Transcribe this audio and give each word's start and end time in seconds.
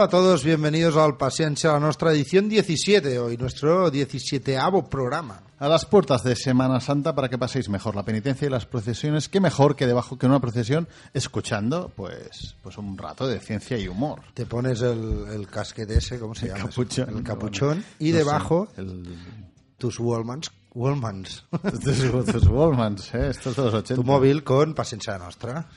Hola 0.00 0.06
a 0.06 0.08
todos, 0.12 0.44
bienvenidos 0.44 0.96
al 0.96 1.18
Paciencia, 1.18 1.76
a 1.76 1.78
nuestra 1.78 2.10
edición 2.12 2.48
17, 2.48 3.18
hoy 3.18 3.36
nuestro 3.36 3.92
17avo 3.92 4.88
programa. 4.88 5.42
A 5.58 5.68
las 5.68 5.84
puertas 5.84 6.24
de 6.24 6.36
Semana 6.36 6.80
Santa 6.80 7.14
para 7.14 7.28
que 7.28 7.36
paséis 7.36 7.68
mejor 7.68 7.94
la 7.94 8.02
penitencia 8.02 8.46
y 8.46 8.50
las 8.50 8.64
procesiones, 8.64 9.28
qué 9.28 9.40
mejor 9.40 9.76
que 9.76 9.86
debajo 9.86 10.16
que 10.16 10.24
en 10.24 10.32
una 10.32 10.40
procesión 10.40 10.88
escuchando 11.12 11.92
pues 11.94 12.54
pues 12.62 12.78
un 12.78 12.96
rato 12.96 13.28
de 13.28 13.40
ciencia 13.40 13.76
y 13.76 13.88
humor. 13.88 14.22
Te 14.32 14.46
pones 14.46 14.80
el, 14.80 15.26
el 15.34 15.46
casquete 15.48 15.98
ese, 15.98 16.18
¿cómo 16.18 16.34
se 16.34 16.46
El 16.46 16.52
llama? 16.54 16.70
capuchón. 16.70 17.08
El 17.18 17.22
capuchón 17.22 17.84
y 17.98 18.06
No 18.06 18.12
sé, 18.12 18.16
debajo 18.24 18.68
el- 18.78 19.18
tus 19.76 20.00
Wallmans, 20.00 20.50
Wallmans, 20.72 21.44
tus, 21.84 22.24
tus 22.24 22.46
Wallmans, 22.46 23.14
¿eh? 23.16 23.28
estos 23.28 23.54
de 23.54 23.64
los 23.64 23.74
80. 23.74 23.96
tu 23.96 24.04
móvil 24.04 24.44
con 24.44 24.72
Paciencia 24.72 25.18
Nostra. 25.18 25.68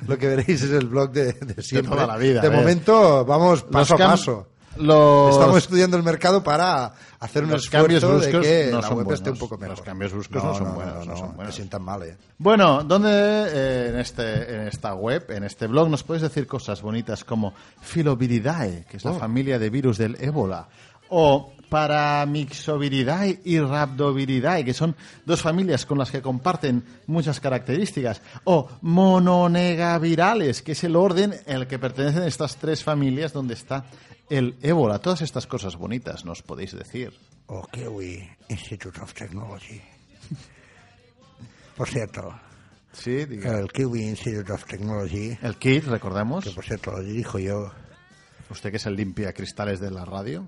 lo 0.07 0.17
que 0.17 0.27
veréis 0.27 0.61
es 0.63 0.71
el 0.71 0.87
blog 0.87 1.11
de, 1.11 1.33
de 1.33 1.61
siempre. 1.61 1.93
toda 1.95 2.07
la 2.07 2.17
vida, 2.17 2.41
De 2.41 2.47
¿eh? 2.47 2.51
momento 2.51 3.23
vamos 3.25 3.63
paso 3.63 3.93
Los 3.93 4.01
a 4.01 4.07
paso. 4.11 4.47
Los, 4.77 5.33
Estamos 5.33 5.57
estudiando 5.57 5.97
el 5.97 6.03
mercado 6.03 6.41
para 6.43 6.93
hacer 7.19 7.43
un 7.43 7.49
los 7.49 7.69
cambios 7.69 8.01
esfuerzo 8.01 8.25
de 8.25 8.31
bruscos 8.31 8.47
que 8.47 8.69
no 8.71 8.81
la 8.81 8.87
son 8.87 8.97
web 8.97 9.11
esté 9.11 9.29
un 9.31 9.33
buenos. 9.33 9.39
poco 9.39 9.57
mejor. 9.57 9.77
Los 9.77 9.81
cambios 9.85 10.11
bruscos 10.13 10.43
no 10.43 10.55
son 10.55 10.75
buenos, 10.75 11.07
no 11.07 11.17
son 11.17 11.35
buenos. 11.35 11.55
Sientan 11.55 11.81
mal, 11.81 12.03
¿eh? 12.03 12.17
Bueno, 12.37 12.83
¿dónde 12.83 13.09
eh, 13.11 13.89
en, 13.89 13.99
este, 13.99 14.55
en 14.55 14.61
esta 14.67 14.93
web, 14.93 15.25
en 15.31 15.43
este 15.43 15.67
blog, 15.67 15.89
nos 15.89 16.03
puedes 16.03 16.21
decir 16.23 16.47
cosas 16.47 16.81
bonitas 16.81 17.23
como 17.25 17.53
Filoviridae, 17.81 18.85
que 18.89 18.97
es 18.97 19.03
la 19.05 19.11
Oh. 19.11 19.19
familia 19.19 19.59
de 19.59 19.69
virus 19.69 19.97
del 19.97 20.15
ébola, 20.21 20.67
o 21.09 21.53
Paramyxoviridae 21.69 23.41
y 23.45 23.59
Rhabdoviridae, 23.59 24.65
que 24.65 24.73
son 24.73 24.95
dos 25.25 25.41
familias 25.41 25.85
con 25.85 25.97
las 25.99 26.09
que 26.09 26.21
comparten 26.21 26.83
muchas 27.07 27.39
características, 27.39 28.21
o 28.45 28.67
Mononegavirales, 28.81 30.61
que 30.63 30.71
es 30.71 30.83
el 30.83 30.95
orden 30.95 31.35
en 31.45 31.55
el 31.57 31.67
que 31.67 31.77
pertenecen 31.77 32.23
estas 32.23 32.57
tres 32.57 32.83
familias 32.83 33.33
donde 33.33 33.53
está 33.53 33.85
el 34.29 34.55
ébola. 34.61 34.99
Todas 34.99 35.21
estas 35.21 35.45
cosas 35.45 35.75
bonitas 35.75 36.25
nos 36.25 36.41
podéis 36.41 36.71
decir. 36.71 37.13
O 37.47 37.65
Kiwi 37.67 38.27
Institute 38.49 38.99
of 39.01 39.13
Technology. 39.13 39.81
Por 41.75 41.87
cierto, 41.87 42.33
Sí, 42.91 43.25
diga. 43.25 43.59
el 43.59 43.71
Kiwi 43.71 44.01
Institute 44.09 44.51
of 44.51 44.65
Technology, 44.65 45.37
El 45.41 45.55
kit, 45.57 45.85
recordemos. 45.85 46.43
que 46.43 46.51
por 46.51 46.65
cierto 46.65 46.91
lo 46.91 47.03
dirijo 47.03 47.37
yo, 47.39 47.71
Usted 48.49 48.71
que 48.71 48.77
es 48.77 48.85
el 48.87 48.95
limpia 48.95 49.31
cristales 49.31 49.79
de 49.79 49.91
la 49.91 50.03
radio. 50.05 50.43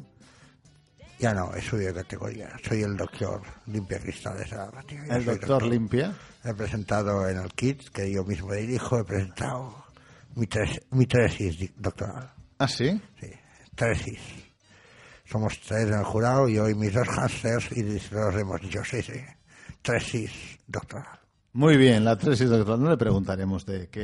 Ya 1.21 1.33
no, 1.33 1.53
he 1.55 1.61
subido 1.61 1.93
de 1.93 2.01
categoría. 2.01 2.49
Soy 2.67 2.81
el 2.83 2.97
doctor 2.97 3.41
limpia 3.67 3.99
cristales. 3.99 4.51
ahora, 4.53 4.81
tío, 4.83 4.99
yo 5.05 5.13
El 5.13 5.23
doctor 5.25 5.63
limpia. 5.63 6.13
He 6.43 6.53
presentado 6.53 7.27
en 7.29 7.37
el 7.37 7.49
kit, 7.53 7.89
que 7.89 8.11
yo 8.11 8.23
mismo 8.23 8.53
dirijo, 8.53 8.99
he 8.99 9.03
presentado 9.05 9.85
mi, 10.35 10.47
tes- 10.47 10.81
mi 10.91 11.05
tesis 11.05 11.71
doctoral. 11.77 12.31
Ah, 12.57 12.67
sí. 12.67 12.99
Sí, 13.19 13.27
tesis. 13.75 14.19
Somos 15.25 15.59
tres 15.61 15.87
en 15.87 15.93
el 15.93 16.03
jurado, 16.03 16.49
yo 16.49 16.67
y 16.67 16.75
mis 16.75 16.93
dos 16.93 17.07
hamsters, 17.07 17.71
y 17.71 17.83
los 17.83 18.35
hemos 18.35 18.59
dicho, 18.61 18.83
sí, 18.83 19.01
sí, 19.01 19.13
tesis 19.81 20.31
doctoral. 20.67 21.19
Muy 21.53 21.75
bien, 21.77 22.03
la 22.05 22.17
tesis 22.17 22.49
doctoral. 22.49 22.81
No 22.81 22.89
le 22.89 22.97
preguntaremos 22.97 23.65
de 23.65 23.87
qué, 23.89 24.01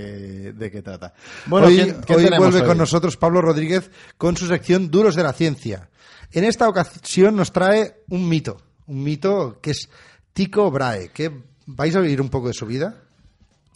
de 0.54 0.72
qué 0.72 0.82
trata. 0.82 1.14
Bueno, 1.48 1.68
hoy 1.68 1.76
¿quién- 1.76 2.02
quién 2.06 2.20
hoy 2.34 2.38
vuelve 2.40 2.62
hoy? 2.62 2.68
con 2.68 2.78
nosotros 2.78 3.18
Pablo 3.18 3.42
Rodríguez 3.42 3.90
con 4.18 4.36
su 4.38 4.48
sección 4.48 4.90
Duros 4.92 5.16
de 5.16 5.24
la 5.24 5.34
Ciencia. 5.34 5.90
En 6.32 6.44
esta 6.44 6.68
ocasión 6.68 7.36
nos 7.36 7.52
trae 7.52 8.04
un 8.10 8.28
mito, 8.28 8.58
un 8.88 9.04
mito 9.04 9.60
que 9.62 9.72
es 9.72 9.90
Tico 10.34 10.70
Brahe, 10.72 11.10
que 11.10 11.32
vais 11.66 11.96
a 11.96 12.00
oír 12.00 12.22
un 12.22 12.30
poco 12.30 12.48
de 12.48 12.54
su 12.54 12.66
vida 12.66 12.96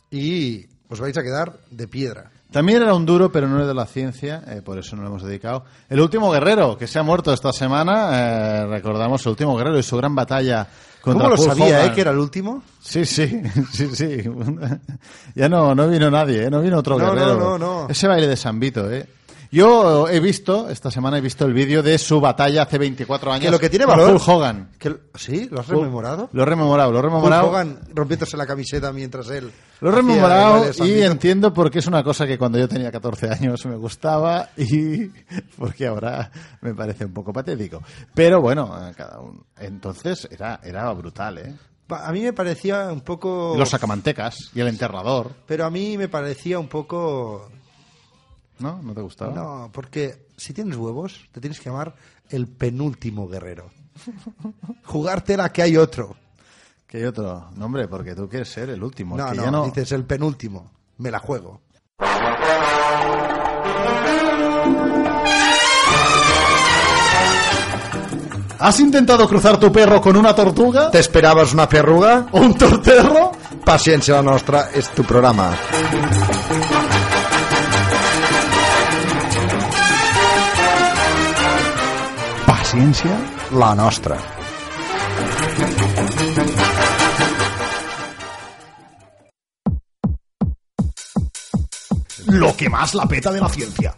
y 0.09 0.65
os 0.89 0.99
vais 0.99 1.17
a 1.17 1.23
quedar 1.23 1.53
de 1.69 1.87
piedra. 1.87 2.31
También 2.51 2.81
era 2.81 2.93
un 2.93 3.05
duro, 3.05 3.31
pero 3.31 3.47
no 3.47 3.55
era 3.57 3.65
de 3.67 3.73
la 3.73 3.85
ciencia, 3.85 4.43
eh, 4.47 4.61
por 4.61 4.77
eso 4.77 4.97
no 4.97 5.03
lo 5.03 5.07
hemos 5.07 5.23
dedicado. 5.23 5.63
El 5.89 6.01
último 6.01 6.29
guerrero, 6.31 6.77
que 6.77 6.85
se 6.85 6.99
ha 6.99 7.03
muerto 7.03 7.31
esta 7.33 7.53
semana, 7.53 8.09
eh, 8.63 8.67
recordamos 8.67 9.25
el 9.25 9.29
último 9.29 9.55
guerrero 9.55 9.79
y 9.79 9.83
su 9.83 9.95
gran 9.95 10.13
batalla 10.13 10.67
contra 11.01 11.29
¿Cómo 11.29 11.35
lo 11.37 11.41
sabía, 11.41 11.77
Hogan. 11.77 11.91
eh, 11.91 11.93
que 11.95 12.01
era 12.01 12.11
el 12.11 12.17
último? 12.19 12.61
Sí, 12.81 13.05
sí, 13.05 13.41
sí, 13.71 13.95
sí. 13.95 14.17
ya 15.35 15.47
no, 15.47 15.73
no 15.73 15.87
vino 15.87 16.11
nadie, 16.11 16.43
¿eh? 16.43 16.49
no 16.51 16.59
vino 16.61 16.79
otro 16.79 16.99
No, 16.99 17.05
guerrero. 17.13 17.37
no, 17.39 17.57
no, 17.57 17.83
no. 17.83 17.89
Ese 17.89 18.07
baile 18.09 18.27
de 18.27 18.35
San 18.35 18.59
Vito, 18.59 18.91
¿eh? 18.91 19.07
Yo 19.51 20.07
he 20.07 20.21
visto, 20.21 20.69
esta 20.69 20.89
semana 20.89 21.17
he 21.17 21.21
visto 21.21 21.43
el 21.45 21.53
vídeo 21.53 21.83
de 21.83 21.97
su 21.97 22.21
batalla 22.21 22.61
hace 22.63 22.77
24 22.77 23.33
años 23.33 23.45
Que 23.45 23.51
lo 23.51 23.59
que 23.59 23.69
tiene 23.69 23.85
valor... 23.85 24.11
Hulk 24.13 24.27
Hogan. 24.27 24.69
que- 24.79 24.95
¿Sí? 25.15 25.49
¿Lo 25.51 25.59
has 25.59 25.67
rememorado? 25.67 26.29
Lo 26.31 26.43
he 26.43 26.45
rememorado, 26.45 26.91
lo 26.91 26.99
he 26.99 27.01
Hulk 27.01 27.11
rememorado. 27.11 27.49
Hogan 27.49 27.79
rompiéndose 27.93 28.37
la 28.37 28.47
camiseta 28.47 28.93
mientras 28.93 29.29
él... 29.29 29.51
Lo 29.81 29.89
he 29.89 29.91
rememorado 29.91 30.65
y 30.85 31.01
entiendo 31.01 31.53
por 31.53 31.69
qué 31.69 31.79
es 31.79 31.87
una 31.87 32.01
cosa 32.01 32.25
que 32.25 32.37
cuando 32.37 32.59
yo 32.59 32.69
tenía 32.69 32.91
14 32.91 33.29
años 33.29 33.65
me 33.65 33.75
gustaba 33.75 34.49
y 34.55 35.07
porque 35.57 35.87
ahora 35.87 36.31
me 36.61 36.73
parece 36.73 37.03
un 37.03 37.13
poco 37.13 37.33
patético. 37.33 37.81
Pero 38.13 38.39
bueno, 38.39 38.73
cada 38.95 39.19
uno. 39.19 39.43
Entonces 39.59 40.29
era, 40.31 40.61
era 40.63 40.89
brutal, 40.93 41.37
¿eh? 41.39 41.53
A 41.89 42.13
mí 42.13 42.21
me 42.21 42.31
parecía 42.31 42.89
un 42.89 43.01
poco... 43.01 43.53
Los 43.57 43.67
sacamantecas 43.69 44.37
y 44.55 44.61
el 44.61 44.69
enterrador, 44.69 45.31
Pero 45.45 45.65
a 45.65 45.69
mí 45.69 45.97
me 45.97 46.07
parecía 46.07 46.57
un 46.57 46.69
poco... 46.69 47.49
¿no? 48.61 48.81
¿No 48.81 48.93
te 48.93 49.01
gustaba? 49.01 49.33
No, 49.33 49.69
porque 49.71 50.27
si 50.37 50.53
tienes 50.53 50.77
huevos, 50.77 51.27
te 51.31 51.41
tienes 51.41 51.59
que 51.59 51.69
llamar 51.69 51.95
el 52.29 52.47
penúltimo 52.47 53.27
guerrero. 53.27 53.69
Jugártela 54.85 55.51
que 55.51 55.61
hay 55.61 55.77
otro. 55.77 56.15
Que 56.87 56.97
hay 56.97 57.03
otro 57.05 57.49
nombre, 57.55 57.87
porque 57.87 58.15
tú 58.15 58.27
quieres 58.27 58.49
ser 58.49 58.69
el 58.69 58.83
último. 58.83 59.17
No, 59.17 59.31
que 59.31 59.37
no, 59.37 59.43
ya 59.43 59.51
no... 59.51 59.65
dices 59.65 59.91
el 59.91 60.05
penúltimo. 60.05 60.71
Me 60.97 61.09
la 61.09 61.19
juego. 61.19 61.61
¿Has 68.59 68.79
intentado 68.79 69.27
cruzar 69.27 69.59
tu 69.59 69.71
perro 69.71 69.99
con 69.99 70.15
una 70.15 70.35
tortuga? 70.35 70.91
¿Te 70.91 70.99
esperabas 70.99 71.51
una 71.51 71.67
perruga? 71.67 72.27
¿O 72.31 72.41
un 72.41 72.55
torterro? 72.55 73.31
Paciencia 73.65 74.15
la 74.15 74.21
nostra 74.21 74.69
es 74.71 74.89
tu 74.89 75.03
programa. 75.03 75.55
Paciencia. 82.71 83.19
La 83.51 83.75
nostra. 83.75 84.17
Lo 92.27 92.55
que 92.55 92.69
más 92.69 92.95
la 92.95 93.05
peta 93.07 93.29
de 93.33 93.41
la 93.41 93.49
ciencia. 93.49 93.93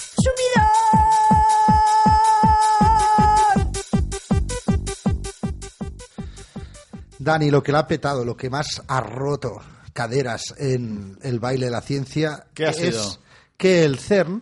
Dani, 7.19 7.51
lo 7.51 7.61
que 7.61 7.71
le 7.71 7.77
ha 7.77 7.87
petado, 7.87 8.25
lo 8.25 8.35
que 8.35 8.49
más 8.49 8.81
ha 8.87 9.01
roto 9.01 9.61
caderas 9.93 10.55
en 10.57 11.19
el 11.21 11.39
baile 11.39 11.65
de 11.65 11.71
la 11.71 11.81
ciencia 11.81 12.47
¿Qué 12.55 12.65
ha 12.65 12.71
es 12.71 12.77
sido? 12.77 13.17
que 13.55 13.85
el 13.85 13.99
CERN 13.99 14.41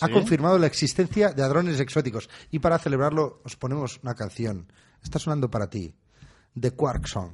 ha 0.00 0.08
confirmado 0.08 0.58
la 0.58 0.66
existencia 0.66 1.32
de 1.32 1.42
hadrones 1.42 1.80
exóticos. 1.80 2.28
Y 2.50 2.58
para 2.58 2.78
celebrarlo 2.78 3.40
os 3.44 3.56
ponemos 3.56 4.00
una 4.02 4.14
canción. 4.14 4.70
Está 5.02 5.18
sonando 5.18 5.50
para 5.50 5.68
ti. 5.70 5.94
The 6.58 6.72
Quark 6.72 7.06
Song. 7.06 7.32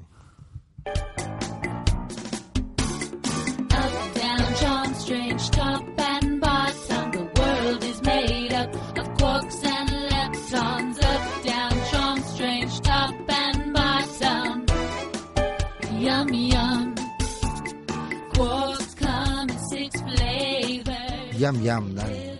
Yam 21.42 21.58
yam, 21.64 21.94
Dani. 21.96 22.31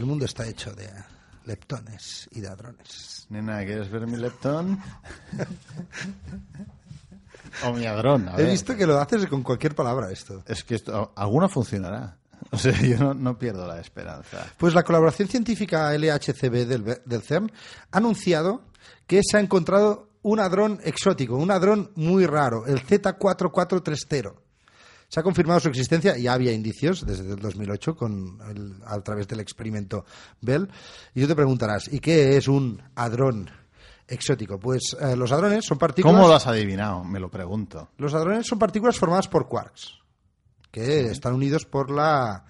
El 0.00 0.06
mundo 0.06 0.24
está 0.24 0.46
hecho 0.48 0.72
de 0.72 0.88
leptones 1.44 2.26
y 2.32 2.40
de 2.40 2.48
hadrones. 2.48 3.26
Nena, 3.28 3.58
¿quieres 3.66 3.90
ver 3.90 4.06
mi 4.06 4.16
leptón? 4.16 4.80
o 7.66 7.72
mi 7.74 7.84
hadrón, 7.84 8.26
a 8.30 8.34
He 8.34 8.44
ver. 8.44 8.50
visto 8.50 8.74
que 8.74 8.86
lo 8.86 8.98
haces 8.98 9.26
con 9.26 9.42
cualquier 9.42 9.74
palabra 9.74 10.10
esto. 10.10 10.42
Es 10.46 10.64
que 10.64 10.76
esto, 10.76 11.12
alguna 11.14 11.50
funcionará. 11.50 12.16
O 12.50 12.56
sea, 12.56 12.72
yo 12.80 12.96
no, 12.96 13.12
no 13.12 13.38
pierdo 13.38 13.66
la 13.66 13.78
esperanza. 13.78 14.46
Pues 14.56 14.72
la 14.72 14.84
colaboración 14.84 15.28
científica 15.28 15.92
LHCb 15.92 16.66
del, 16.66 16.98
del 17.04 17.20
CERN 17.22 17.52
ha 17.92 17.98
anunciado 17.98 18.62
que 19.06 19.20
se 19.22 19.36
ha 19.36 19.40
encontrado 19.40 20.08
un 20.22 20.40
hadrón 20.40 20.80
exótico, 20.82 21.36
un 21.36 21.50
hadrón 21.50 21.90
muy 21.94 22.24
raro, 22.24 22.64
el 22.66 22.82
Z4430. 22.86 24.32
Se 25.10 25.18
ha 25.18 25.22
confirmado 25.24 25.58
su 25.58 25.68
existencia, 25.68 26.16
ya 26.16 26.32
había 26.34 26.52
indicios 26.52 27.04
desde 27.04 27.28
el 27.28 27.36
2008 27.40 27.96
con 27.96 28.38
el- 28.48 28.76
a 28.86 28.98
través 29.00 29.26
del 29.26 29.40
experimento 29.40 30.04
Bell. 30.40 30.68
Y 31.14 31.20
tú 31.22 31.26
te 31.26 31.34
preguntarás, 31.34 31.92
¿y 31.92 31.98
qué 31.98 32.36
es 32.36 32.46
un 32.46 32.80
hadrón 32.94 33.50
exótico? 34.06 34.60
Pues 34.60 34.96
eh, 35.00 35.16
los 35.16 35.32
hadrones 35.32 35.64
son 35.66 35.78
partículas. 35.78 36.14
¿Cómo 36.16 36.28
lo 36.28 36.34
has 36.34 36.46
adivinado? 36.46 37.02
Me 37.02 37.18
lo 37.18 37.28
pregunto. 37.28 37.88
Los 37.98 38.14
hadrones 38.14 38.46
son 38.46 38.60
partículas 38.60 38.96
formadas 38.98 39.26
por 39.26 39.48
quarks, 39.48 39.98
que 40.70 41.06
están 41.06 41.34
unidos 41.34 41.66
por 41.66 41.90
la 41.90 42.44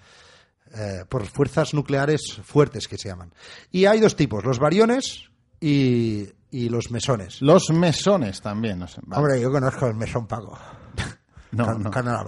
eh, 0.73 1.03
por 1.09 1.25
fuerzas 1.25 1.73
nucleares 1.73 2.39
fuertes 2.43 2.87
que 2.87 2.97
se 2.99 3.09
llaman. 3.09 3.33
Y 3.71 3.85
hay 3.85 3.99
dos 3.99 4.15
tipos, 4.15 4.45
los 4.45 4.59
bariones 4.59 5.31
y, 5.59 6.29
y 6.51 6.69
los 6.69 6.91
mesones. 6.91 7.41
Los 7.41 7.71
mesones 7.71 8.39
también. 8.39 8.77
No, 8.77 8.87
sé. 8.87 9.01
Vale. 9.03 9.19
Hombre, 9.23 9.41
yo 9.41 9.51
conozco 9.51 9.87
el 9.87 9.95
mesón 9.95 10.27
pago. 10.27 10.57
No, 11.51 11.65
Can- 11.91 12.05
no. 12.05 12.21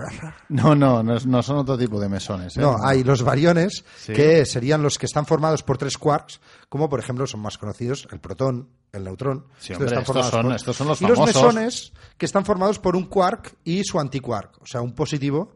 No, 0.49 0.75
no, 0.75 1.03
no, 1.03 1.15
no 1.25 1.43
son 1.43 1.57
otro 1.57 1.77
tipo 1.77 1.99
de 1.99 2.09
mesones. 2.09 2.57
¿eh? 2.57 2.61
No, 2.61 2.77
hay 2.83 3.03
los 3.03 3.23
bariones, 3.23 3.83
Sí. 3.97 4.13
que 4.13 4.45
serían 4.45 4.81
los 4.83 4.97
que 4.97 5.05
están 5.05 5.25
formados 5.25 5.63
por 5.63 5.77
tres 5.77 5.97
quarks, 5.97 6.41
como 6.69 6.89
por 6.89 6.99
ejemplo 6.99 7.25
son 7.27 7.39
más 7.41 7.57
conocidos 7.57 8.07
el 8.11 8.19
protón, 8.19 8.69
el 8.91 9.03
neutrón. 9.05 9.45
Sí, 9.59 9.73
Estos 9.73 9.77
hombre, 9.77 9.85
están 9.87 10.01
estos 10.01 10.27
son- 10.29 10.51
estos 10.53 10.75
son 10.75 10.87
los 10.87 11.01
y 11.01 11.05
los 11.07 11.19
mesones, 11.19 11.93
que 12.17 12.25
están 12.25 12.45
formados 12.45 12.79
por 12.79 12.95
un 12.95 13.05
quark 13.05 13.55
y 13.63 13.83
su 13.83 13.99
antiquark, 13.99 14.61
o 14.61 14.65
sea, 14.65 14.81
un 14.81 14.93
positivo, 14.93 15.55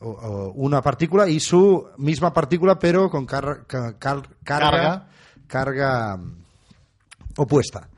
o, 0.00 0.08
o 0.10 0.52
una 0.52 0.80
partícula 0.82 1.28
y 1.28 1.38
su 1.40 1.86
misma 1.98 2.32
partícula, 2.32 2.78
pero 2.78 3.10
con 3.10 3.26
car- 3.26 3.66
ca- 3.66 3.98
car- 3.98 4.28
carga, 4.42 4.70
Carga. 4.70 5.08
carga 5.46 6.16
mm, 6.16 6.42
opuesta. 7.36 7.88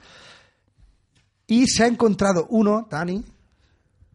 Y 1.46 1.66
se 1.66 1.84
ha 1.84 1.86
encontrado 1.86 2.46
uno, 2.50 2.86
Dani, 2.90 3.22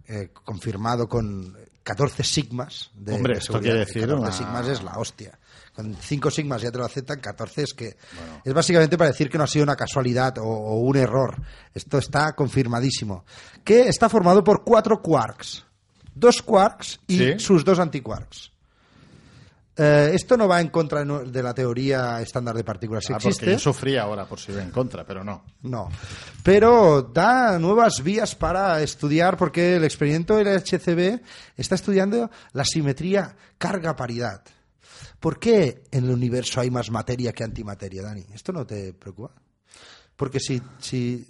eh, 0.07 0.29
confirmado 0.33 1.07
con 1.07 1.57
14 1.83 2.23
sigmas. 2.23 2.91
De, 2.93 3.13
Hombre, 3.13 3.33
de 3.33 3.39
esto 3.39 3.59
quiere 3.59 3.79
decir 3.79 4.01
14 4.07 4.21
una- 4.21 4.31
sigmas 4.31 4.67
es 4.67 4.83
la 4.83 4.97
hostia. 4.97 5.37
Con 5.73 5.95
5 5.95 6.31
sigmas 6.31 6.61
ya 6.63 6.71
te 6.71 6.79
lo 6.79 6.85
aceptan, 6.85 7.19
14 7.19 7.61
es 7.61 7.73
que... 7.75 7.97
Es 8.43 8.53
básicamente 8.53 8.97
para 8.97 9.11
decir 9.11 9.29
que 9.29 9.37
no 9.37 9.43
ha 9.43 9.47
sido 9.47 9.61
una 9.63 9.75
casualidad 9.75 10.37
o, 10.39 10.43
o 10.43 10.79
un 10.79 10.97
error. 10.97 11.39
Esto 11.73 11.99
está 11.99 12.33
confirmadísimo. 12.33 13.25
Que 13.63 13.81
está 13.87 14.09
formado 14.09 14.43
por 14.43 14.63
cuatro 14.63 15.01
quarks. 15.03 15.65
Dos 16.15 16.41
quarks 16.41 16.99
y 17.05 17.17
Sí. 17.19 17.39
sus 17.39 17.63
dos 17.63 17.77
antiquarks. 17.77 18.51
Eh, 19.79 20.11
esto 20.13 20.35
no 20.35 20.47
va 20.47 20.59
en 20.59 20.69
contra 20.69 21.05
de 21.05 21.43
la 21.43 21.53
teoría 21.53 22.19
estándar 22.21 22.55
de 22.55 22.63
partículas 22.63 23.05
que 23.05 23.13
Ah, 23.13 23.17
porque 23.17 23.27
existe. 23.29 23.51
yo 23.51 23.59
sufría 23.59 24.01
ahora 24.03 24.25
por 24.25 24.39
si 24.39 24.51
iba 24.51 24.63
en 24.63 24.71
contra, 24.71 25.05
pero 25.05 25.23
no. 25.23 25.43
No. 25.61 25.89
Pero 26.43 27.03
da 27.13 27.59
nuevas 27.59 28.01
vías 28.03 28.35
para 28.35 28.81
estudiar, 28.81 29.37
porque 29.37 29.75
el 29.75 29.83
experimento 29.83 30.39
LHCb 30.39 31.21
está 31.55 31.75
estudiando 31.75 32.31
la 32.53 32.65
simetría 32.65 33.35
carga-paridad. 33.59 34.41
¿Por 35.19 35.39
qué 35.39 35.83
en 35.91 36.05
el 36.05 36.11
universo 36.11 36.59
hay 36.61 36.71
más 36.71 36.89
materia 36.89 37.31
que 37.33 37.43
antimateria, 37.43 38.01
Dani? 38.01 38.25
¿Esto 38.33 38.51
no 38.51 38.65
te 38.65 38.93
preocupa? 38.93 39.31
Porque 40.15 40.39
si, 40.39 40.59
si 40.79 41.27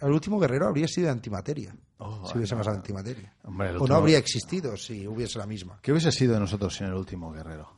el 0.00 0.10
último 0.10 0.38
guerrero 0.38 0.66
habría 0.68 0.88
sido 0.88 1.06
de 1.06 1.12
antimateria, 1.12 1.74
Oh, 1.98 2.26
si 2.30 2.36
hubiese 2.36 2.54
más 2.54 2.66
antimateria. 2.68 3.32
Hombre, 3.44 3.70
o 3.76 3.86
no 3.86 3.94
habría 3.94 4.18
existido 4.18 4.76
si 4.76 5.06
hubiese 5.06 5.38
la 5.38 5.46
misma. 5.46 5.78
¿Qué 5.80 5.92
hubiese 5.92 6.12
sido 6.12 6.34
de 6.34 6.40
nosotros 6.40 6.74
sin 6.76 6.86
el 6.88 6.94
último 6.94 7.32
guerrero? 7.32 7.74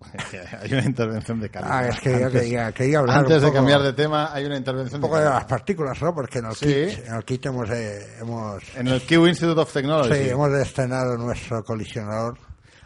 hay 0.60 0.72
una 0.72 0.84
intervención 0.84 1.40
de 1.40 1.50
calidad. 1.50 1.78
Ah, 1.78 1.88
es 1.88 2.00
que 2.00 2.10
yo 2.10 2.26
Antes- 2.26 2.40
quería, 2.42 2.72
quería 2.72 2.98
hablar 3.00 3.18
Antes 3.18 3.38
un 3.42 3.44
de 3.48 3.52
cambiar 3.52 3.82
de 3.82 3.92
tema, 3.92 4.32
hay 4.32 4.44
una 4.46 4.56
intervención 4.56 4.96
un 5.02 5.02
poco 5.08 5.18
de 5.18 5.24
las 5.26 5.44
partículas, 5.44 6.00
¿no? 6.02 6.14
Porque 6.14 6.38
en 6.38 6.46
el 6.46 6.54
Sí. 6.54 6.66
kit, 6.66 7.06
en 7.06 7.14
el 7.14 7.24
kit 7.24 7.46
hemos, 7.46 7.70
eh, 7.70 8.16
hemos 8.20 8.62
En 8.76 8.88
el 8.88 8.94
Institute 9.02 9.60
of 9.60 9.72
Technology. 9.72 10.14
Sí, 10.24 10.28
hemos 10.30 10.50
estrenado 10.52 11.16
nuestro 11.18 11.62
colisionador. 11.62 12.38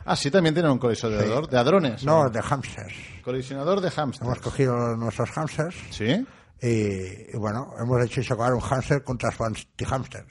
Ah, 0.06 0.16
sí, 0.16 0.30
también 0.30 0.54
tienen 0.54 0.70
un 0.72 0.78
colisionador 0.78 1.48
de 1.48 1.56
hadrones. 1.58 2.04
No, 2.04 2.22
¿o? 2.22 2.28
de 2.30 2.42
hamsters. 2.42 2.94
Colisionador 3.22 3.80
de 3.80 3.86
Hemos 3.88 3.96
hamsters. 3.96 4.40
cogido 4.40 4.96
nuestros 4.96 5.30
hamsters 5.30 5.76
¿Sí? 5.90 6.26
Y, 6.66 7.34
y 7.34 7.36
bueno, 7.36 7.74
hemos 7.78 8.02
hecho 8.04 8.22
chocar 8.22 8.52
un 8.54 8.60
hamster 8.60 9.02
contra 9.02 9.30
su 9.30 9.44
anti-hamster. 9.44 10.24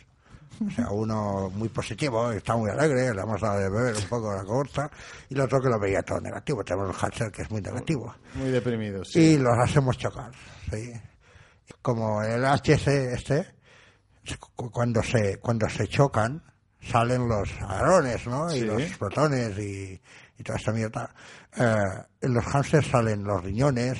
O 0.65 0.69
sea, 0.71 0.89
uno 0.91 1.49
muy 1.49 1.67
positivo, 1.69 2.31
está 2.31 2.55
muy 2.55 2.69
alegre, 2.69 3.13
le 3.13 3.21
hemos 3.21 3.41
dado 3.41 3.59
de 3.59 3.69
beber 3.69 3.95
un 3.95 4.03
poco 4.07 4.33
la 4.33 4.43
coberta, 4.43 4.89
y 5.27 5.33
el 5.33 5.41
otro 5.41 5.59
que 5.59 5.67
lo 5.67 5.79
veía 5.79 6.03
todo 6.03 6.21
negativo. 6.21 6.63
Tenemos 6.63 6.89
un 6.89 6.93
hamster 6.93 7.31
que 7.31 7.41
es 7.41 7.51
muy 7.51 7.59
negativo. 7.61 8.13
Muy 8.35 8.49
deprimidos. 8.49 9.09
sí. 9.11 9.19
Y 9.33 9.37
los 9.39 9.57
hacemos 9.57 9.97
chocar. 9.97 10.31
¿sí? 10.71 10.93
Como 11.81 12.21
el 12.21 12.43
HS 12.45 12.87
este, 12.87 13.47
cu- 14.55 14.69
cuando 14.71 15.01
se, 15.03 15.37
cuando 15.39 15.67
se 15.69 15.87
chocan, 15.87 16.41
salen 16.81 17.27
los 17.27 17.49
hadrones, 17.61 18.25
¿no? 18.27 18.47
Sí. 18.49 18.59
Y 18.59 18.61
los 18.61 18.83
protones 18.97 19.57
y, 19.57 19.99
y 20.37 20.43
toda 20.43 20.59
esta 20.59 20.71
mierda. 20.71 21.13
Eh, 21.57 21.75
en 22.21 22.33
los 22.33 22.45
hamsters 22.45 22.87
salen 22.87 23.23
los 23.23 23.43
riñones, 23.43 23.99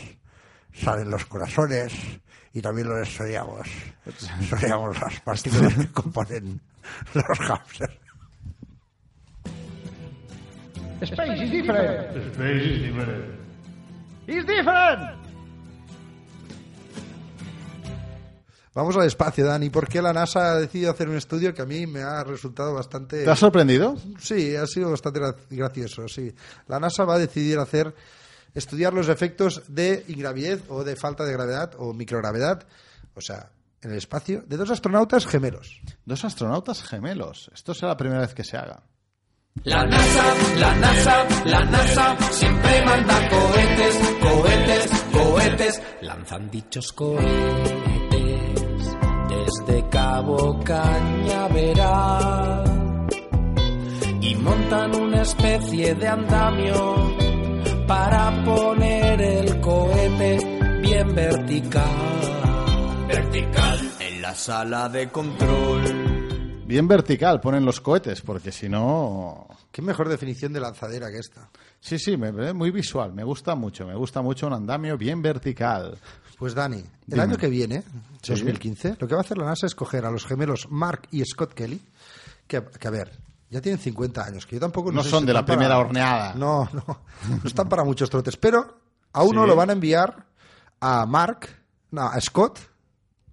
salen 0.72 1.10
los 1.10 1.26
corazones 1.26 1.94
y 2.54 2.62
también 2.62 2.88
los 2.90 3.08
estudiamos. 3.08 3.68
Estudiamos 4.42 5.00
las 5.02 5.20
partículas 5.22 5.74
que 5.74 5.88
componen 5.92 6.60
los 7.14 7.40
hamsters. 7.40 7.94
Space 11.02 11.44
is 11.44 11.52
different. 11.52 12.34
Space 12.34 12.66
is 12.66 12.82
different. 12.84 13.26
It's 14.28 14.46
different. 14.46 15.24
Vamos 18.76 18.96
al 18.98 19.06
espacio, 19.06 19.46
Dani, 19.46 19.70
porque 19.70 20.02
la 20.02 20.14
NASA 20.14 20.54
ha 20.54 20.56
decidido 20.60 20.90
hacer 20.90 21.08
un 21.08 21.16
estudio 21.18 21.54
que 21.54 21.62
a 21.62 21.66
mí 21.66 21.86
me 21.86 22.02
ha 22.02 22.24
resultado 22.24 22.74
bastante... 22.74 23.24
¿Te 23.24 23.30
has 23.30 23.38
sorprendido? 23.38 23.96
Sí, 24.18 24.56
ha 24.56 24.66
sido 24.66 24.90
bastante 24.90 25.20
gra- 25.20 25.36
gracioso, 25.52 26.08
sí. 26.08 26.34
La 26.68 26.80
NASA 26.80 27.04
va 27.06 27.16
a 27.16 27.20
decidir 27.20 27.60
hacer 27.60 27.94
estudiar 28.54 28.94
los 28.94 29.10
efectos 29.10 29.64
de 29.68 30.04
ingravidez 30.08 30.64
o 30.70 30.84
de 30.84 30.96
falta 30.96 31.26
de 31.26 31.34
gravedad 31.34 31.74
o 31.78 31.94
microgravedad, 31.94 32.66
o 33.16 33.22
sea, 33.22 33.50
en 33.82 33.92
el 33.92 33.98
espacio, 33.98 34.44
de 34.48 34.58
dos 34.58 34.72
astronautas 34.72 35.26
gemelos. 35.28 35.82
Dos 36.06 36.24
astronautas 36.24 36.84
gemelos. 36.84 37.52
Esto 37.54 37.74
será 37.74 37.90
la 37.90 37.98
primera 37.98 38.22
vez 38.22 38.34
que 38.34 38.44
se 38.44 38.58
haga. 38.58 38.84
La 39.64 39.86
NASA, 39.86 40.34
la 40.58 40.76
NASA, 40.76 41.26
la 41.46 41.64
NASA 41.66 42.18
siempre 42.32 42.86
manda 42.86 43.30
cohetes, 43.30 44.00
cohetes, 44.20 45.06
cohetes. 45.12 45.82
Lanzan 46.02 46.50
dichos 46.50 46.92
cohetes 46.94 47.24
desde 49.30 49.90
Cabo 49.90 50.60
Cañaveral 50.64 51.94
y 54.22 54.36
montan 54.36 54.96
una 54.96 55.22
especie 55.22 55.94
de 55.96 56.08
andamio 56.08 57.13
para 57.88 58.44
poner 58.44 59.22
el 59.22 59.60
cohete 59.62 60.80
bien 60.82 61.14
vertical. 61.16 63.08
Vertical 63.08 63.92
en 64.00 64.22
la 64.22 64.34
sala 64.34 64.90
de 64.90 65.10
control. 65.10 65.82
Bien 66.66 66.88
vertical 66.88 67.40
ponen 67.42 67.66
los 67.66 67.82
cohetes, 67.82 68.22
porque 68.22 68.52
si 68.52 68.70
no... 68.70 69.48
Qué 69.72 69.82
mejor 69.82 70.08
definición 70.08 70.54
de 70.54 70.60
lanzadera 70.60 71.10
que 71.12 71.18
esta. 71.18 71.50
Sí, 71.80 71.98
sí, 72.00 72.16
me, 72.16 72.54
muy 72.54 72.72
visual. 72.72 73.12
Me 73.14 73.24
gusta 73.24 73.56
mucho. 73.56 73.86
Me 73.88 73.96
gusta 73.96 74.22
mucho 74.22 74.48
un 74.48 74.54
andamio 74.54 74.98
bien 74.98 75.22
vertical. 75.22 75.98
Pues 76.38 76.54
Dani, 76.56 76.78
el 76.78 76.86
Dime. 77.08 77.22
año 77.24 77.38
que 77.38 77.48
viene, 77.48 77.84
Sí. 78.22 78.32
2015, 78.34 78.98
lo 79.00 79.08
que 79.08 79.14
va 79.16 79.22
a 79.22 79.24
hacer 79.24 79.38
la 79.38 79.46
NASA 79.46 79.66
es 79.68 79.76
coger 79.76 80.06
a 80.06 80.12
los 80.12 80.26
gemelos 80.26 80.68
Mark 80.70 81.08
y 81.12 81.24
Scott 81.26 81.54
Kelly, 81.54 81.82
que, 82.48 82.64
que, 82.80 82.88
a 82.88 82.92
ver, 82.92 83.12
ya 83.54 83.62
tienen 83.62 83.80
50 83.80 84.24
años, 84.26 84.46
que 84.46 84.56
yo 84.56 84.60
tampoco 84.60 84.92
No 84.92 85.04
sé 85.04 85.10
son 85.10 85.22
si 85.22 85.28
de 85.28 85.34
la 85.34 85.46
primera 85.46 85.70
para- 85.76 85.80
horneada. 85.80 86.34
No, 86.36 86.68
no, 86.74 86.84
no 87.30 87.42
están 87.46 87.70
para 87.70 87.84
muchos 87.84 88.10
trotes, 88.10 88.36
pero 88.38 88.80
a 89.14 89.24
uno 89.24 89.44
Sí. 89.44 89.48
lo 89.48 89.56
van 89.56 89.70
a 89.70 89.74
enviar 89.74 90.26
a 90.82 91.06
Mark, 91.06 91.48
no, 91.92 92.02
a 92.02 92.20
Scott, 92.20 92.60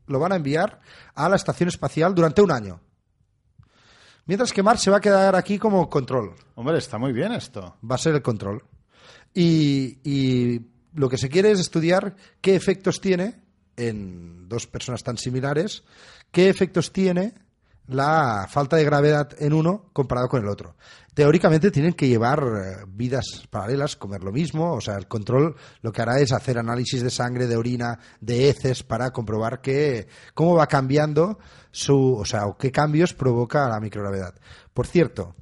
lo 0.07 0.19
van 0.19 0.33
a 0.33 0.37
enviar 0.37 0.81
a 1.15 1.29
la 1.29 1.37
estación 1.37 1.69
espacial 1.69 2.15
durante 2.15 2.43
un 2.43 2.50
año. 2.53 2.81
Mientras 4.27 4.53
que 4.53 4.62
Mars 4.62 4.83
se 4.83 4.91
va 4.91 4.99
a 4.99 5.00
quedar 5.00 5.35
aquí 5.35 5.59
como 5.59 5.89
control. 5.89 6.35
Hombre, 6.55 6.79
está 6.79 6.99
muy 6.99 7.12
bien 7.12 7.33
esto. 7.33 7.77
Va 7.89 7.95
a 7.97 7.99
ser 7.99 8.15
el 8.15 8.23
control. 8.23 8.62
Y, 9.35 9.99
y 10.05 10.61
lo 10.95 11.09
que 11.09 11.17
se 11.19 11.29
quiere 11.29 11.50
es 11.50 11.59
estudiar 11.61 12.15
qué 12.41 12.55
efectos 12.55 13.00
tiene 13.00 13.41
en 13.77 14.49
dos 14.49 14.67
personas 14.67 15.03
tan 15.03 15.17
similares, 15.17 15.83
qué 16.31 16.49
efectos 16.49 16.93
tiene 16.93 17.35
la 17.90 18.47
falta 18.49 18.76
de 18.76 18.85
gravedad 18.85 19.30
en 19.38 19.52
uno 19.52 19.90
comparado 19.92 20.28
con 20.28 20.42
el 20.42 20.49
otro. 20.49 20.76
Teóricamente 21.12 21.70
tienen 21.70 21.94
que 21.94 22.09
llevar 22.09 22.38
eh, 22.40 22.85
vidas 22.87 23.47
paralelas, 23.50 23.97
comer 23.97 24.23
lo 24.23 24.32
mismo, 24.32 24.75
o 24.75 24.80
sea, 24.80 24.97
el 24.97 25.09
control 25.09 25.56
lo 25.82 25.92
que 25.92 26.02
hará 26.02 26.20
es 26.20 26.32
hacer 26.32 26.59
análisis 26.59 27.02
de 27.02 27.11
sangre, 27.11 27.47
de 27.47 27.56
orina, 27.56 27.99
de 28.20 28.49
heces 28.49 28.82
para 28.82 29.11
comprobar 29.11 29.61
que, 29.61 30.06
cómo 30.35 30.54
va 30.54 30.66
cambiando 30.66 31.38
su, 31.70 32.14
o 32.14 32.25
sea, 32.25 32.44
qué 32.59 32.70
cambios 32.70 33.12
provoca 33.12 33.68
la 33.68 33.80
microgravedad. 33.80 34.35
Por 34.73 34.87
cierto, 34.87 35.35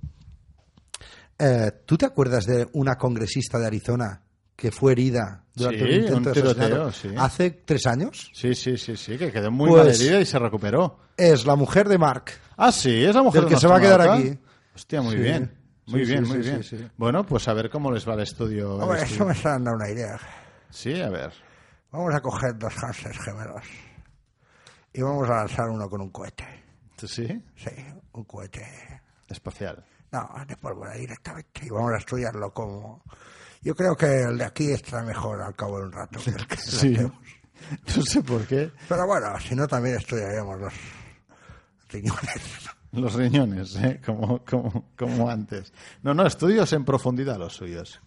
eh, 1.38 1.70
¿tú 1.84 1.98
te 1.98 2.06
acuerdas 2.06 2.46
de 2.46 2.68
una 2.72 2.96
congresista 2.96 3.58
de 3.58 3.66
Arizona 3.66 4.22
que 4.58 4.72
fue 4.72 4.90
herida 4.90 5.44
durante 5.54 5.78
Sí, 5.78 5.84
un 5.84 5.90
intento 5.92 6.16
un 6.16 6.22
de 6.24 6.32
tiroteo, 6.32 6.86
asesinato 6.88 6.92
sí. 6.92 7.08
hace 7.16 7.50
tres 7.64 7.86
años? 7.86 8.30
Sí, 8.34 8.56
sí, 8.56 8.76
sí, 8.76 8.96
sí, 8.96 9.16
que 9.16 9.30
quedó 9.30 9.52
muy 9.52 9.70
Pues- 9.70 9.84
mal 9.84 9.94
herida 9.94 10.20
y 10.20 10.26
se 10.26 10.36
recuperó. 10.40 10.98
Es 11.16 11.46
la 11.46 11.54
mujer 11.54 11.88
de 11.88 11.96
Mark. 11.96 12.32
Ah, 12.56 12.72
sí, 12.72 13.04
es 13.04 13.14
la 13.14 13.22
mujer 13.22 13.42
Del 13.42 13.50
de 13.50 13.54
que 13.54 13.60
se 13.60 13.68
va 13.68 13.76
a 13.76 13.80
quedar 13.80 14.00
aquí. 14.00 14.36
Hostia, 14.74 15.00
muy 15.00 15.14
Sí. 15.14 15.22
bien. 15.22 15.54
Muy 15.86 16.04
Sí, 16.04 16.10
bien, 16.10 16.26
sí, 16.26 16.32
muy 16.32 16.38
bien. 16.42 16.92
Bueno, 16.96 17.24
pues 17.24 17.46
a 17.46 17.54
ver 17.54 17.70
cómo 17.70 17.92
les 17.92 18.06
va 18.06 18.14
el 18.14 18.20
estudio. 18.20 18.74
el 18.76 18.82
Hombre, 18.82 18.98
estudio. 18.98 19.14
eso 19.14 19.24
me 19.26 19.32
está 19.32 19.50
dando 19.50 19.70
una 19.74 19.88
idea. 19.90 20.18
Sí, 20.70 21.00
a 21.00 21.08
ver. 21.08 21.32
Vamos 21.92 22.12
a 22.14 22.20
coger 22.20 22.58
dos 22.58 22.74
hámsters 22.74 23.18
gemelos 23.20 23.62
y 24.92 25.00
vamos 25.02 25.30
a 25.30 25.34
lanzar 25.36 25.68
uno 25.70 25.88
con 25.88 26.00
un 26.00 26.10
cohete. 26.10 26.44
¿Sí? 26.96 27.26
Sí, 27.56 27.70
un 28.12 28.24
cohete. 28.24 28.66
Espacial. 29.28 29.84
No, 30.10 30.28
de 30.46 30.56
pólvora 30.56 30.94
directamente. 30.94 31.66
Y 31.66 31.68
vamos 31.68 31.92
a 31.92 31.98
estudiarlo 31.98 32.52
como... 32.52 33.02
Yo 33.60 33.74
creo 33.74 33.96
que 33.96 34.22
el 34.22 34.38
de 34.38 34.44
aquí 34.44 34.70
está 34.70 35.02
mejor 35.02 35.42
al 35.42 35.54
cabo 35.54 35.78
de 35.78 35.86
un 35.86 35.92
rato. 35.92 36.20
que 36.22 36.30
el 36.30 36.46
que 36.46 36.56
Sí. 36.56 36.96
No 37.96 38.02
sé 38.02 38.22
por 38.22 38.46
qué. 38.46 38.70
Pero 38.88 39.06
bueno, 39.06 39.38
si 39.40 39.54
no 39.54 39.66
también 39.66 39.96
estudiaríamos 39.96 40.60
los 40.60 40.72
riñones. 41.90 42.68
Los 42.92 43.14
riñones, 43.14 43.76
¿eh? 43.76 44.00
como, 44.04 44.42
como, 44.46 44.86
como 44.96 45.28
antes. 45.28 45.74
No, 46.02 46.14
no, 46.14 46.26
estudios 46.26 46.72
en 46.72 46.86
profundidad 46.86 47.36
los 47.36 47.52
suyos. 47.52 48.00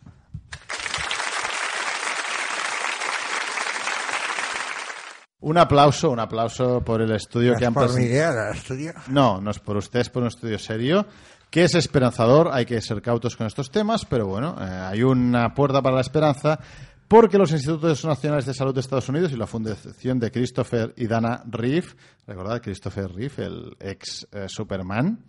Un 5.41 5.57
aplauso, 5.57 6.11
un 6.11 6.19
aplauso 6.19 6.81
por 6.81 7.01
el 7.01 7.11
estudio 7.11 7.55
que 7.55 7.65
han 7.65 7.73
por 7.73 7.89
mi 7.89 8.05
presentado. 8.07 8.51
estudio. 8.53 8.93
No, 9.07 9.41
no 9.41 9.51
es 9.51 9.59
por 9.59 9.75
usted, 9.77 10.01
es 10.01 10.09
por 10.09 10.21
un 10.21 10.27
estudio 10.27 10.59
serio, 10.59 11.07
que 11.49 11.63
es 11.63 11.73
esperanzador, 11.75 12.49
hay 12.53 12.65
que 12.65 12.79
ser 12.79 13.01
cautos 13.01 13.35
con 13.35 13.47
estos 13.47 13.71
temas, 13.71 14.05
pero 14.05 14.27
bueno, 14.27 14.55
eh, 14.59 14.63
hay 14.63 15.03
una 15.03 15.53
puerta 15.53 15.81
para 15.81 15.95
la 15.95 16.01
esperanza, 16.01 16.59
porque 17.07 17.39
los 17.39 17.51
Institutos 17.51 18.05
Nacionales 18.05 18.45
de 18.45 18.53
Salud 18.53 18.73
de 18.73 18.81
Estados 18.81 19.09
Unidos 19.09 19.31
y 19.31 19.35
la 19.35 19.47
Fundación 19.47 20.19
de 20.19 20.31
Christopher 20.31 20.93
y 20.95 21.07
Dana 21.07 21.43
Reeve, 21.45 21.87
recordad 22.27 22.61
Christopher 22.61 23.11
Reeve, 23.11 23.43
el 23.43 23.75
ex 23.79 24.27
eh, 24.31 24.47
Superman, 24.47 25.25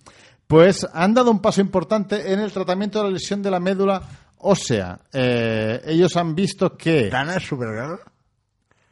pues 0.47 0.87
han 0.92 1.14
dado 1.14 1.31
un 1.31 1.40
paso 1.40 1.62
importante 1.62 2.33
en 2.33 2.38
el 2.38 2.52
tratamiento 2.52 2.99
de 2.99 3.04
la 3.07 3.11
lesión 3.11 3.42
de 3.42 3.50
la 3.50 3.59
médula 3.59 4.02
ósea. 4.38 5.00
Eh, 5.12 5.81
ellos 5.87 6.14
han 6.16 6.35
visto 6.35 6.76
que... 6.76 7.09
¿Dana 7.09 7.37
es 7.37 7.45
Supergirl? 7.45 7.99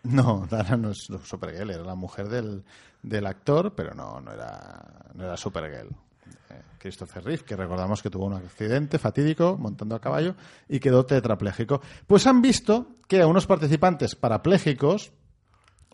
No, 0.04 0.47
Dana 0.49 0.76
no 0.76 0.90
es 0.92 1.09
Supergirl, 1.25 1.71
era 1.71 1.85
la 1.85 1.95
mujer 1.95 2.28
del, 2.28 2.64
del 3.02 3.26
actor, 3.26 3.75
pero 3.75 3.95
no, 3.95 4.21
no 4.21 4.33
era, 4.33 4.83
no 5.14 5.25
era 5.25 5.37
Supergirl. 5.37 5.90
Eh, 6.50 6.62
Christopher 6.78 7.25
Reeve, 7.25 7.45
que 7.45 7.57
recordamos 7.57 8.02
que 8.02 8.11
tuvo 8.11 8.25
un 8.25 8.35
accidente 8.35 8.99
fatídico 8.99 9.57
montando 9.59 9.95
a 9.95 10.00
caballo 10.00 10.35
y 10.69 10.80
quedó 10.80 11.04
tetrapléjico. 11.04 11.80
Pues 12.07 12.26
han 12.26 12.40
visto 12.40 12.88
que 13.07 13.21
a 13.21 13.26
unos 13.26 13.47
participantes 13.47 14.14
parapléjicos 14.14 15.12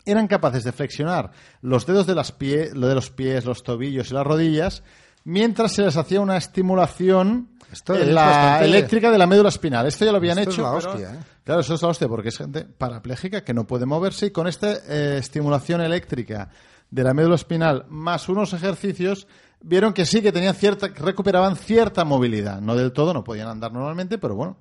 eran 0.05 0.27
capaces 0.27 0.63
de 0.63 0.71
flexionar 0.71 1.31
los 1.61 1.85
dedos 1.85 2.07
de, 2.07 2.15
las 2.15 2.31
pie, 2.31 2.69
lo 2.73 2.87
de 2.87 2.95
los 2.95 3.09
pies, 3.09 3.45
los 3.45 3.63
tobillos 3.63 4.09
y 4.09 4.13
las 4.13 4.25
rodillas 4.25 4.83
mientras 5.27 5.73
se 5.73 5.81
les 5.83 5.95
hacía 5.97 6.21
una 6.21 6.37
estimulación 6.37 7.49
Esto 7.71 7.93
en 7.95 8.01
es 8.01 8.07
la 8.07 8.25
bastante- 8.25 8.65
eléctrica 8.65 9.11
de 9.11 9.17
la 9.17 9.27
médula 9.27 9.49
espinal. 9.49 9.85
Esto 9.85 10.05
ya 10.05 10.11
lo 10.11 10.17
habían 10.17 10.37
Esto 10.39 10.51
es 10.51 10.55
hecho. 10.55 10.63
la 10.71 10.77
pero- 10.77 10.91
hostia, 10.91 11.13
¿eh? 11.13 11.19
Claro, 11.43 11.61
eso 11.61 11.73
es 11.75 11.81
la 11.81 11.87
hostia, 11.89 12.07
porque 12.07 12.29
es 12.29 12.37
gente 12.37 12.65
parapléjica 12.65 13.43
que 13.43 13.53
no 13.53 13.65
puede 13.67 13.85
moverse 13.85 14.27
y 14.27 14.31
con 14.31 14.47
esta 14.47 14.71
eh, 14.87 15.17
estimulación 15.19 15.81
eléctrica 15.81 16.49
de 16.89 17.03
la 17.03 17.13
médula 17.13 17.35
espinal 17.35 17.85
más 17.89 18.29
unos 18.29 18.53
ejercicios 18.53 19.27
vieron 19.61 19.91
que 19.93 20.05
sí 20.05 20.21
que 20.21 20.31
tenían 20.31 20.55
cierta, 20.55 20.87
recuperaban 20.87 21.55
cierta 21.55 22.05
movilidad. 22.05 22.61
No 22.61 22.75
del 22.75 22.91
todo, 22.93 23.13
no 23.13 23.23
podían 23.23 23.47
andar 23.49 23.71
normalmente, 23.73 24.17
pero 24.17 24.35
bueno, 24.35 24.57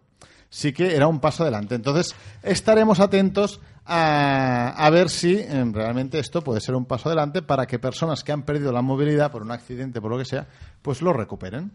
sí 0.51 0.73
que 0.73 0.95
era 0.97 1.07
un 1.07 1.21
paso 1.21 1.43
adelante. 1.43 1.75
Entonces, 1.75 2.15
estaremos 2.43 3.01
atentos 3.01 3.61
a, 3.85 4.71
a 4.77 4.91
ver 4.91 5.11
si 5.11 5.35
eh, 5.37 5.65
realmente 5.73 6.19
esto 6.19 6.43
puede 6.43 6.61
ser 6.61 6.75
un 6.75 6.87
paso 6.87 7.09
adelante 7.09 7.43
para 7.43 7.67
que 7.67 7.79
personas 7.79 8.25
que 8.25 8.33
han 8.33 8.43
perdido 8.43 8.73
la 8.73 8.83
movilidad 8.83 9.31
por 9.31 9.43
un 9.43 9.53
accidente, 9.53 10.01
por 10.01 10.11
lo 10.11 10.19
que 10.19 10.25
sea, 10.25 10.47
pues 10.83 11.03
lo 11.03 11.13
recuperen. 11.13 11.73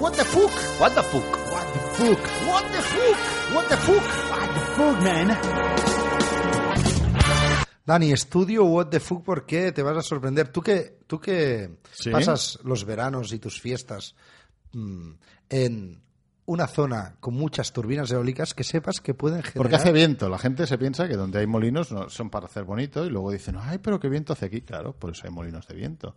What 0.00 0.12
the 0.12 0.24
fuck? 0.24 0.50
What 0.80 0.92
the 0.94 1.02
fuck? 1.02 1.24
What 1.52 1.66
the 1.72 1.78
fuck? 1.96 2.18
What 2.48 2.64
the 2.70 2.82
fuck? 2.82 3.54
What 3.54 3.68
the 3.68 3.76
fuck? 3.76 4.30
What 4.30 4.48
the 4.54 4.60
fuck, 4.76 5.02
man? 5.02 5.38
Dani, 7.86 8.12
estudio 8.12 8.64
What 8.64 8.88
the 8.90 8.98
fuck 9.00 9.22
porque 9.24 9.72
te 9.72 9.82
vas 9.82 9.96
a 9.96 10.02
sorprender. 10.02 10.48
Tú 10.48 10.60
que, 10.60 10.98
tú 11.06 11.20
que 11.20 11.78
Sí. 11.92 12.10
pasas 12.10 12.58
los 12.64 12.84
veranos 12.84 13.32
y 13.32 13.38
tus 13.38 13.60
fiestas 13.60 14.14
en 14.72 16.02
una 16.46 16.66
zona 16.68 17.16
con 17.20 17.34
muchas 17.34 17.72
turbinas 17.72 18.10
eólicas, 18.10 18.54
que 18.54 18.64
sepas 18.64 19.00
que 19.00 19.14
pueden 19.14 19.42
generar... 19.42 19.56
Porque 19.56 19.76
hace 19.76 19.92
viento. 19.92 20.28
La 20.28 20.38
gente 20.38 20.66
se 20.66 20.78
piensa 20.78 21.08
que 21.08 21.16
donde 21.16 21.40
hay 21.40 21.46
molinos 21.46 21.92
no, 21.92 22.08
son 22.08 22.30
para 22.30 22.46
hacer 22.46 22.64
bonito 22.64 23.04
y 23.04 23.10
luego 23.10 23.32
dicen, 23.32 23.56
ay, 23.60 23.78
pero 23.78 23.98
qué 23.98 24.08
viento 24.08 24.32
hace 24.32 24.46
aquí. 24.46 24.62
Claro, 24.62 24.92
por 24.92 25.10
eso 25.10 25.22
hay 25.24 25.32
molinos 25.32 25.66
de 25.66 25.74
viento. 25.74 26.14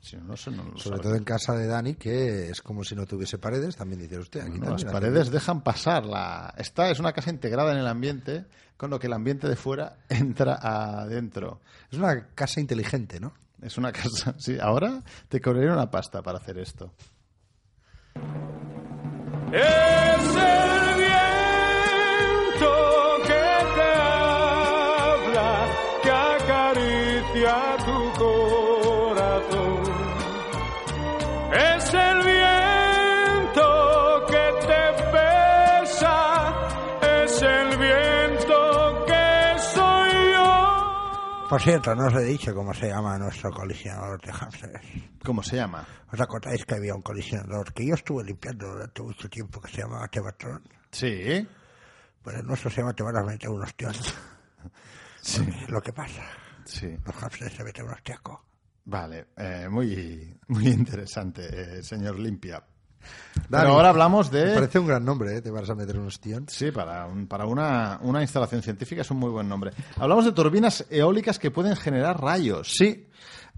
Si 0.00 0.16
no, 0.16 0.22
no 0.22 0.28
no 0.30 0.36
Sobre 0.36 0.78
sabe. 0.78 1.00
todo 1.00 1.14
en 1.16 1.24
casa 1.24 1.54
de 1.54 1.66
Dani, 1.66 1.94
que 1.96 2.50
es 2.50 2.62
como 2.62 2.84
si 2.84 2.94
no 2.94 3.04
tuviese 3.04 3.36
paredes, 3.38 3.76
también 3.76 4.00
dice 4.00 4.18
usted. 4.18 4.40
Aquí 4.40 4.52
también 4.52 4.72
las 4.72 4.84
paredes 4.84 5.30
dejan 5.30 5.62
pasar. 5.62 6.06
La... 6.06 6.54
Esta 6.56 6.90
es 6.90 7.00
una 7.00 7.12
casa 7.12 7.30
integrada 7.30 7.72
en 7.72 7.78
el 7.78 7.86
ambiente, 7.86 8.46
con 8.76 8.90
lo 8.90 8.98
que 8.98 9.08
el 9.08 9.12
ambiente 9.12 9.48
de 9.48 9.56
fuera 9.56 9.98
entra 10.08 10.54
adentro. 10.54 11.60
Es 11.90 11.98
una 11.98 12.28
casa 12.28 12.60
inteligente, 12.60 13.20
¿no? 13.20 13.34
Es 13.60 13.76
una 13.76 13.92
casa. 13.92 14.34
Sí, 14.38 14.56
ahora 14.60 15.02
te 15.28 15.40
cobraría 15.40 15.72
una 15.72 15.90
pasta 15.90 16.22
para 16.22 16.38
hacer 16.38 16.58
esto. 16.58 16.94
Es 19.52 20.07
Por 41.48 41.62
cierto, 41.62 41.94
no 41.94 42.06
os 42.08 42.14
he 42.14 42.24
dicho 42.24 42.54
cómo 42.54 42.74
se 42.74 42.88
llama 42.88 43.18
nuestro 43.18 43.50
colisionador 43.50 44.20
de 44.20 44.30
hámsteres. 44.32 44.82
¿Cómo 45.24 45.42
se 45.42 45.56
llama? 45.56 45.86
¿Os 46.12 46.20
acordáis 46.20 46.64
que 46.66 46.74
había 46.74 46.94
un 46.94 47.00
colisionador 47.00 47.72
que 47.72 47.86
yo 47.86 47.94
estuve 47.94 48.22
limpiando 48.24 48.68
durante 48.68 49.02
mucho 49.02 49.30
tiempo 49.30 49.58
que 49.60 49.70
se 49.72 49.78
llamaba 49.82 50.06
Tevatron? 50.08 50.62
Sí. 50.90 51.48
Pues 52.22 52.36
el 52.36 52.46
nuestro 52.46 52.70
se 52.70 52.82
llama 52.82 52.92
Te 52.92 53.02
van 53.02 53.16
a 53.16 53.22
meter 53.22 53.48
unos. 53.48 53.74
Sí. 55.20 55.44
Lo 55.68 55.80
que 55.82 55.92
pasa, 55.92 56.22
Sí. 56.64 56.96
los 57.04 57.22
hámsteres 57.22 57.54
se 57.54 57.64
meten 57.64 57.86
unos 57.86 58.02
tiacos. 58.02 58.38
Vale, 58.84 59.26
eh, 59.36 59.66
muy, 59.68 60.38
muy 60.48 60.68
interesante, 60.68 61.78
eh, 61.78 61.82
señor 61.82 62.18
Limpia. 62.18 62.62
Dani, 63.48 63.62
Pero 63.62 63.74
ahora 63.74 63.90
hablamos 63.90 64.32
Me 64.32 64.38
de... 64.40 64.54
parece 64.54 64.78
un 64.78 64.86
gran 64.86 65.04
nombre, 65.04 65.36
¿eh? 65.36 65.40
Te 65.42 65.50
vas 65.50 65.68
a 65.70 65.74
meter 65.74 65.98
unos 65.98 66.20
tiones. 66.20 66.52
Sí, 66.52 66.70
para, 66.70 67.06
un- 67.06 67.26
para 67.26 67.46
una, 67.46 67.98
una 68.02 68.20
instalación 68.22 68.62
científica 68.62 69.02
es 69.02 69.10
un 69.10 69.18
muy 69.18 69.30
buen 69.30 69.48
nombre. 69.48 69.70
Hablamos 69.96 70.24
de 70.24 70.32
turbinas 70.32 70.84
eólicas 70.90 71.38
que 71.38 71.50
pueden 71.50 71.76
generar 71.76 72.20
rayos. 72.20 72.72
Sí. 72.76 73.06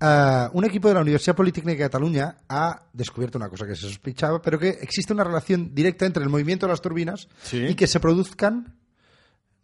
eh, 0.00 0.49
un 0.52 0.64
equipo 0.64 0.88
de 0.88 0.95
la 0.95 1.00
Universidad 1.00 1.35
Politécnica 1.37 1.78
de 1.78 1.85
Cataluña 1.88 2.37
ha 2.49 2.83
descubierto 2.92 3.38
una 3.38 3.49
cosa 3.49 3.66
que 3.66 3.75
se 3.75 3.83
sospechaba, 3.88 4.40
pero 4.42 4.59
que 4.59 4.69
existe 4.69 5.12
una 5.12 5.25
relación 5.25 5.75
directa 5.75 6.07
entre 6.07 6.23
el 6.23 6.28
movimiento 6.28 6.66
de 6.66 6.73
las 6.73 6.80
turbinas 6.83 7.28
Sí. 7.42 7.59
y 7.69 7.75
que 7.75 7.87
se 7.87 8.00
produzcan 8.00 8.76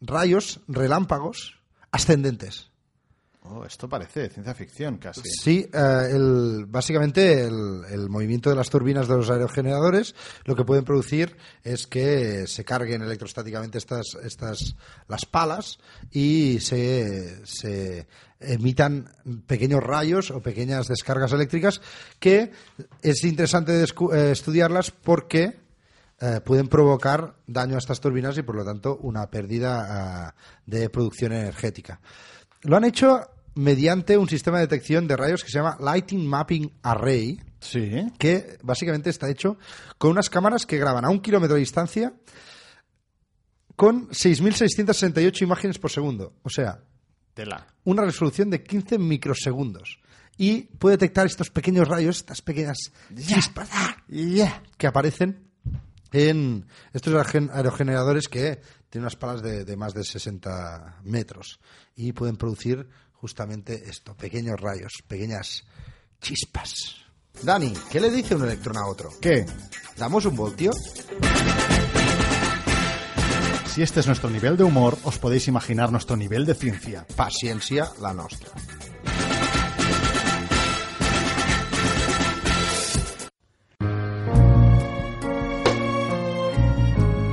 rayos, 0.01 0.61
relámpagos 0.69 1.61
ascendentes. 1.91 2.71
Oh, 3.49 3.65
esto 3.65 3.89
parece 3.89 4.29
ciencia 4.29 4.55
ficción 4.55 4.99
casi. 4.99 5.23
Sí, 5.23 5.69
eh, 5.73 6.11
el- 6.13 6.67
básicamente 6.67 7.45
el, 7.45 8.09
movimiento 8.09 8.51
de 8.51 8.57
las 8.57 8.71
turbinas 8.71 9.07
de 9.09 9.17
los 9.17 9.31
aerogeneradores 9.31 10.15
lo 10.45 10.57
que 10.57 10.65
pueden 10.65 10.85
producir 10.85 11.37
es 11.63 11.87
que 11.87 12.47
se 12.47 12.65
carguen 12.65 13.03
electrostáticamente 13.03 13.79
estas, 13.79 14.17
estas 14.23 14.77
las 15.09 15.27
palas 15.27 15.79
y 16.11 16.59
se, 16.61 17.47
se 17.47 18.07
emitan 18.41 19.09
pequeños 19.47 19.83
rayos 19.83 20.31
o 20.31 20.41
pequeñas 20.41 20.89
descargas 20.89 21.33
eléctricas 21.33 21.81
que 22.19 22.51
es 23.03 23.25
interesante 23.25 23.83
eh, 23.83 24.31
estudiarlas 24.31 24.91
porque 24.91 25.59
eh, 26.21 26.41
pueden 26.45 26.69
provocar 26.69 27.37
daño 27.47 27.77
a 27.77 27.79
estas 27.79 28.01
turbinas 28.01 28.37
y 28.39 28.43
por 28.43 28.57
lo 28.57 28.65
tanto 28.65 28.97
una 29.03 29.31
pérdida 29.31 29.87
ah, 30.29 30.35
de 30.65 30.89
producción 30.91 31.33
energética. 31.33 32.01
Lo 32.63 32.77
han 32.77 32.85
hecho 32.85 33.21
mediante 33.57 34.17
un 34.17 34.29
sistema 34.29 34.59
de 34.59 34.67
detección 34.69 35.07
de 35.09 35.17
rayos 35.17 35.43
que 35.43 35.51
se 35.51 35.59
llama 35.59 35.77
Lighting 35.81 36.25
Mapping 36.27 36.73
Array, 36.83 37.41
Sí. 37.59 37.91
que 38.19 38.59
básicamente 38.63 39.11
está 39.11 39.29
hecho 39.29 39.59
con 39.99 40.13
unas 40.13 40.31
cámaras 40.31 40.65
que 40.67 40.79
graban 40.79 41.05
a 41.05 41.11
un 41.11 41.21
kilómetro 41.21 41.55
de 41.55 41.61
distancia 41.61 42.13
con 43.75 44.09
6.668 44.11 45.43
imágenes 45.43 45.79
por 45.79 45.91
segundo. 45.91 46.35
O 46.43 46.51
sea, 46.51 46.81
Tela. 47.35 47.67
una 47.85 48.05
resolución 48.05 48.51
de 48.51 48.63
15 48.63 48.99
microsegundos. 48.99 49.99
Y 50.39 50.63
puede 50.79 50.97
detectar 50.97 51.27
estos 51.27 51.51
pequeños 51.51 51.89
rayos, 51.89 52.19
estas 52.19 52.43
pequeñas 52.43 52.77
chispas 53.17 53.69
¡ah! 53.73 53.97
Ya. 54.09 54.63
que 54.77 54.87
aparecen 54.87 55.49
en 56.13 56.67
estos 56.93 57.13
aerogen- 57.15 57.51
aerogeneradores 57.53 58.29
que 58.29 58.61
tienen 58.91 59.05
unas 59.05 59.17
palas 59.17 59.43
de, 59.43 59.65
de 59.65 59.77
más 59.77 59.93
de 59.95 60.05
60 60.05 61.01
metros 61.05 61.59
y 61.97 62.13
pueden 62.13 62.37
producir 62.37 62.87
justamente 63.21 63.89
esto, 63.89 64.15
pequeños 64.15 64.61
rayos, 64.61 64.93
pequeñas 65.07 65.65
chispas. 66.21 66.97
Dani, 67.43 67.73
¿qué 67.91 68.01
le 68.01 68.11
dice 68.11 68.35
un 68.35 68.45
electrón 68.45 68.77
a 68.79 68.87
otro? 68.87 69.11
¿Qué? 69.21 69.45
¿Damos 69.97 70.25
un 70.25 70.37
voltio? 70.37 70.71
Si 73.67 73.83
este 73.83 74.01
es 74.01 74.07
nuestro 74.07 74.31
nivel 74.31 74.57
de 74.57 74.65
humor, 74.65 74.97
os 75.05 75.19
podéis 75.19 75.49
imaginar 75.49 75.93
nuestro 75.93 76.17
nivel 76.17 76.47
de 76.47 76.55
ciencia. 76.55 77.07
Paciencia 77.15 77.91
la 78.01 78.15
nostra. 78.15 78.51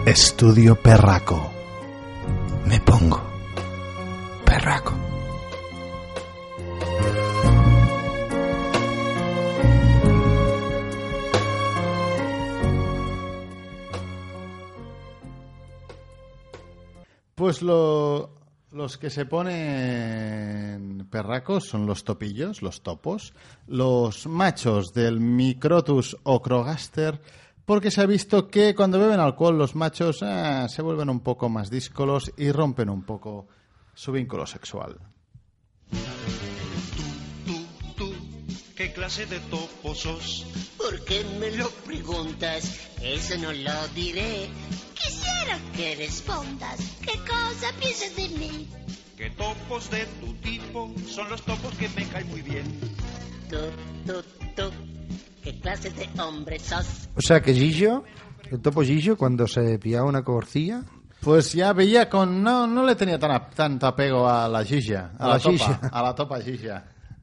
Estudio 0.06 0.76
Perraco. 0.76 1.52
Me 2.66 2.82
pongo 2.82 3.34
perraco. 4.54 5.03
Pues 17.44 17.62
lo- 17.62 18.30
los 18.72 18.98
que 18.98 19.10
se 19.10 19.26
ponen 19.26 21.06
perracos 21.12 21.66
son 21.66 21.86
los 21.86 22.06
topillos, 22.06 22.62
los 22.62 22.82
topos, 22.84 23.34
los 23.68 24.28
machos 24.28 24.94
del 24.94 25.20
Microtus 25.20 26.16
ocrogaster, 26.24 27.20
porque 27.66 27.92
se 27.92 28.00
ha 28.00 28.06
visto 28.06 28.48
que 28.48 28.74
cuando 28.74 28.98
beben 28.98 29.20
alcohol 29.20 29.58
los 29.58 29.76
machos 29.76 30.20
ah, 30.24 30.68
se 30.70 30.82
vuelven 30.82 31.10
un 31.10 31.20
poco 31.20 31.50
más 31.50 31.70
díscolos 31.70 32.32
y 32.38 32.50
rompen 32.54 32.90
un 32.90 33.04
poco 33.04 33.50
su 33.94 34.14
vínculo 34.14 34.46
sexual. 34.46 34.96
Tú, 37.46 37.66
tú, 37.98 38.14
¿qué 38.78 38.94
clase 38.94 39.26
de 39.26 39.42
topo 39.42 39.94
sos? 39.94 40.46
¿Por 40.78 41.04
qué 41.04 41.26
me 41.42 41.52
lo 41.58 41.70
preguntas? 41.86 42.90
Eso 43.02 43.38
no 43.38 43.52
lo 43.52 43.88
diré. 43.94 44.48
Quisiera 45.44 45.60
que 45.76 45.96
respondas. 45.96 46.98
¿Qué 47.02 47.18
cosa 47.20 47.74
piensas 47.80 48.16
de 48.16 48.30
mí? 48.40 48.68
¿Qué 49.18 49.30
topos 49.32 49.90
de 49.92 50.06
tu 50.20 50.34
tipo 50.36 50.92
son 51.08 51.30
los 51.30 51.42
topos 51.44 51.74
que 51.76 51.88
me 51.90 52.06
caen 52.08 52.30
muy 52.30 52.42
bien? 52.42 52.64
Tú, 53.50 53.58
tú, 54.06 54.22
tú. 54.56 54.72
¿Qué 55.44 55.60
clase 55.60 55.90
de 55.92 56.10
hombre 56.22 56.60
sos? 56.60 57.10
O 57.16 57.22
sea 57.22 57.42
que 57.42 57.54
Gillo, 57.54 58.04
el 58.52 58.62
topo 58.62 58.82
Gillo, 58.82 59.18
cuando 59.18 59.48
se 59.48 59.78
pillaba 59.80 60.08
una 60.08 60.24
coborcilla, 60.24 60.84
Pues 61.20 61.54
ya 61.54 61.72
veía 61.74 62.10
con... 62.10 62.44
No, 62.44 62.68
no 62.68 62.86
le 62.86 62.96
tenía 62.96 63.18
tan 63.20 63.32
a- 63.32 63.50
tanto 63.50 63.88
apego 63.88 64.28
a 64.30 64.48
la 64.50 64.64
Gilla, 64.66 65.12
a, 65.18 65.24
A 65.26 65.28
la, 65.28 65.34
la 65.36 65.40
topa, 65.40 65.52
Gilla. 65.52 65.80
a 65.92 66.02
la 66.04 66.16
topa. 66.16 66.40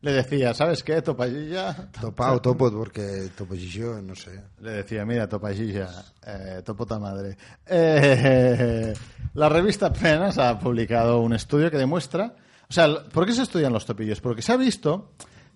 Le 0.03 0.13
decía, 0.13 0.55
¿sabes 0.55 0.83
qué, 0.83 1.03
topa 1.03 1.27
Gilla? 1.27 1.91
topa 2.01 2.33
o 2.33 2.41
topo, 2.41 2.71
porque 2.71 3.31
topo 3.37 3.55
Gillo, 3.55 4.01
no 4.01 4.15
sé. 4.15 4.41
Le 4.61 4.71
decía, 4.73 5.05
mira, 5.05 5.29
topa 5.29 5.53
Gilla, 5.53 5.89
eh, 6.27 6.63
topota 6.65 6.99
madre. 6.99 7.37
Eh, 7.67 8.95
la 9.35 9.49
revista 9.49 9.93
Penas 9.93 10.39
ha 10.39 10.59
publicado 10.59 11.21
un 11.21 11.35
estudio 11.35 11.71
que 11.71 11.77
demuestra... 11.77 12.35
O 12.69 12.73
sea, 12.73 12.87
¿por 13.13 13.27
qué 13.27 13.33
se 13.33 13.43
estudian 13.43 13.73
los 13.73 13.85
topillos? 13.85 14.21
Porque 14.21 14.43
se 14.43 14.53
ha 14.53 14.57
visto 14.57 15.11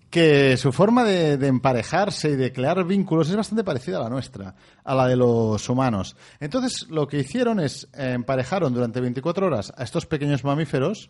que 0.09 0.57
su 0.57 0.71
forma 0.71 1.03
de, 1.03 1.37
de 1.37 1.47
emparejarse 1.47 2.29
y 2.29 2.35
de 2.35 2.53
crear 2.53 2.83
vínculos 2.83 3.29
es 3.29 3.35
bastante 3.35 3.63
parecida 3.63 3.97
a 3.97 4.03
la 4.03 4.09
nuestra, 4.09 4.53
a 4.83 4.95
la 4.95 5.07
de 5.07 5.15
los 5.15 5.67
humanos. 5.69 6.15
Entonces, 6.39 6.87
lo 6.89 7.07
que 7.07 7.19
hicieron 7.19 7.59
es 7.59 7.87
eh, 7.93 8.13
emparejaron 8.13 8.73
durante 8.73 9.01
24 9.01 9.47
horas 9.47 9.73
a 9.75 9.83
estos 9.83 10.05
pequeños 10.05 10.43
mamíferos, 10.43 11.09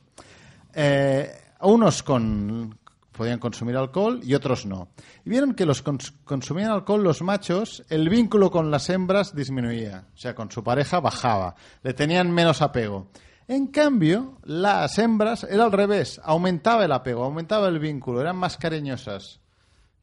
eh, 0.73 1.31
unos 1.61 2.03
con 2.03 2.77
podían 3.15 3.39
consumir 3.39 3.75
alcohol 3.77 4.19
y 4.23 4.33
otros 4.33 4.65
no. 4.65 4.89
Y 5.25 5.29
vieron 5.29 5.53
que 5.53 5.65
los 5.65 5.83
cons- 5.83 6.13
consumían 6.23 6.71
alcohol 6.71 7.03
los 7.03 7.21
machos, 7.21 7.83
el 7.89 8.09
vínculo 8.09 8.51
con 8.51 8.69
las 8.71 8.89
hembras 8.89 9.35
disminuía, 9.35 10.07
o 10.13 10.17
sea, 10.17 10.35
con 10.35 10.51
su 10.51 10.63
pareja 10.63 10.99
bajaba, 10.99 11.55
le 11.83 11.93
tenían 11.93 12.31
menos 12.31 12.61
apego. 12.61 13.07
En 13.47 13.67
cambio, 13.67 14.37
las 14.43 14.97
hembras 14.97 15.43
era 15.43 15.65
al 15.65 15.71
revés, 15.71 16.19
aumentaba 16.23 16.83
el 16.85 16.91
apego, 16.91 17.23
aumentaba 17.23 17.67
el 17.67 17.79
vínculo, 17.79 18.19
eran 18.21 18.37
más 18.37 18.57
cariñosas 18.57 19.39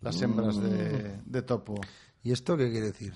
las 0.01 0.21
hembras 0.23 0.61
de, 0.61 1.17
de 1.25 1.43
topo. 1.43 1.81
¿Y 2.25 2.33
esto 2.33 2.57
qué 2.57 2.71
quiere 2.71 2.87
decir? 2.93 3.13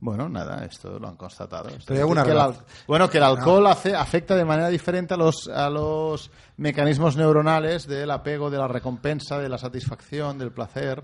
Bueno, 0.00 0.28
nada, 0.28 0.64
esto 0.64 0.98
lo 0.98 1.08
han 1.08 1.16
constatado. 1.16 1.68
Esto 1.70 1.86
Pero 1.88 2.06
que 2.06 2.30
el 2.30 2.54
bueno, 2.86 3.10
que 3.10 3.18
el 3.18 3.24
alcohol 3.24 3.66
hace, 3.66 3.96
afecta 3.96 4.36
de 4.36 4.44
manera 4.44 4.68
diferente 4.68 5.14
a 5.14 5.16
los, 5.16 5.48
a 5.48 5.68
los 5.68 6.30
mecanismos 6.56 7.16
neuronales 7.16 7.86
del 7.88 8.10
apego, 8.12 8.48
de 8.48 8.58
la 8.58 8.68
recompensa, 8.68 9.38
de 9.38 9.48
la 9.48 9.58
satisfacción, 9.58 10.38
del 10.38 10.52
placer, 10.52 11.02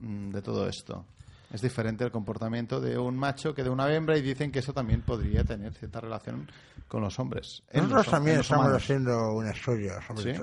mm, 0.00 0.30
de 0.30 0.42
todo 0.42 0.68
esto. 0.68 1.04
Es 1.52 1.62
diferente 1.62 2.04
el 2.04 2.10
comportamiento 2.10 2.80
de 2.80 2.98
un 2.98 3.16
macho 3.16 3.54
que 3.54 3.62
de 3.62 3.70
una 3.70 3.90
hembra 3.94 4.18
y 4.18 4.22
dicen 4.22 4.50
que 4.50 4.58
eso 4.58 4.72
también 4.72 5.00
podría 5.02 5.44
tener 5.44 5.72
cierta 5.74 6.00
relación 6.00 6.50
con 6.88 7.00
los 7.02 7.18
hombres. 7.20 7.62
Nosotros 7.72 7.98
los- 8.04 8.10
también 8.10 8.40
estamos 8.40 8.64
humanos. 8.66 8.82
haciendo 8.82 9.32
un 9.32 9.46
estudio 9.46 9.92
sobre, 10.06 10.34
¿Sí? 10.34 10.42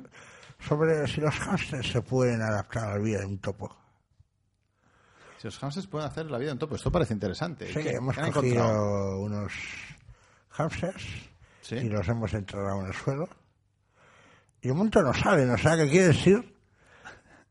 sobre 0.67 1.07
si 1.07 1.19
los 1.21 1.35
hámsters 1.41 1.91
se 1.91 2.01
pueden 2.01 2.41
adaptar 2.41 2.85
a 2.85 2.91
la 2.97 3.03
vida 3.03 3.19
de 3.19 3.25
un 3.25 3.38
topo. 3.38 3.75
Si 5.45 5.47
los 5.47 5.60
hamsters 5.60 5.86
pueden 5.86 6.08
hacer 6.08 6.25
la 6.31 6.39
vida 6.39 6.51
en 6.51 6.58
topo, 6.58 6.73
esto 6.75 6.91
parece 6.91 7.13
interesante. 7.13 7.67
Sí, 7.67 7.73
¿Qué- 7.79 7.91
hemos 7.91 8.15
qué 8.15 8.31
cogido 8.31 8.55
encontrado? 8.63 9.19
unos 9.19 9.53
hámsters 10.49 11.03
Sí. 11.62 11.75
y 11.75 11.84
los 11.89 12.08
hemos 12.08 12.34
enterrado 12.34 12.81
en 12.81 12.88
el 12.88 12.93
suelo. 12.95 13.29
Y 14.62 14.71
un 14.71 14.77
momento 14.77 15.03
no 15.03 15.13
salen, 15.13 15.51
o 15.51 15.58
sea, 15.60 15.77
que 15.77 15.88
quiere 15.88 16.08
decir 16.08 16.55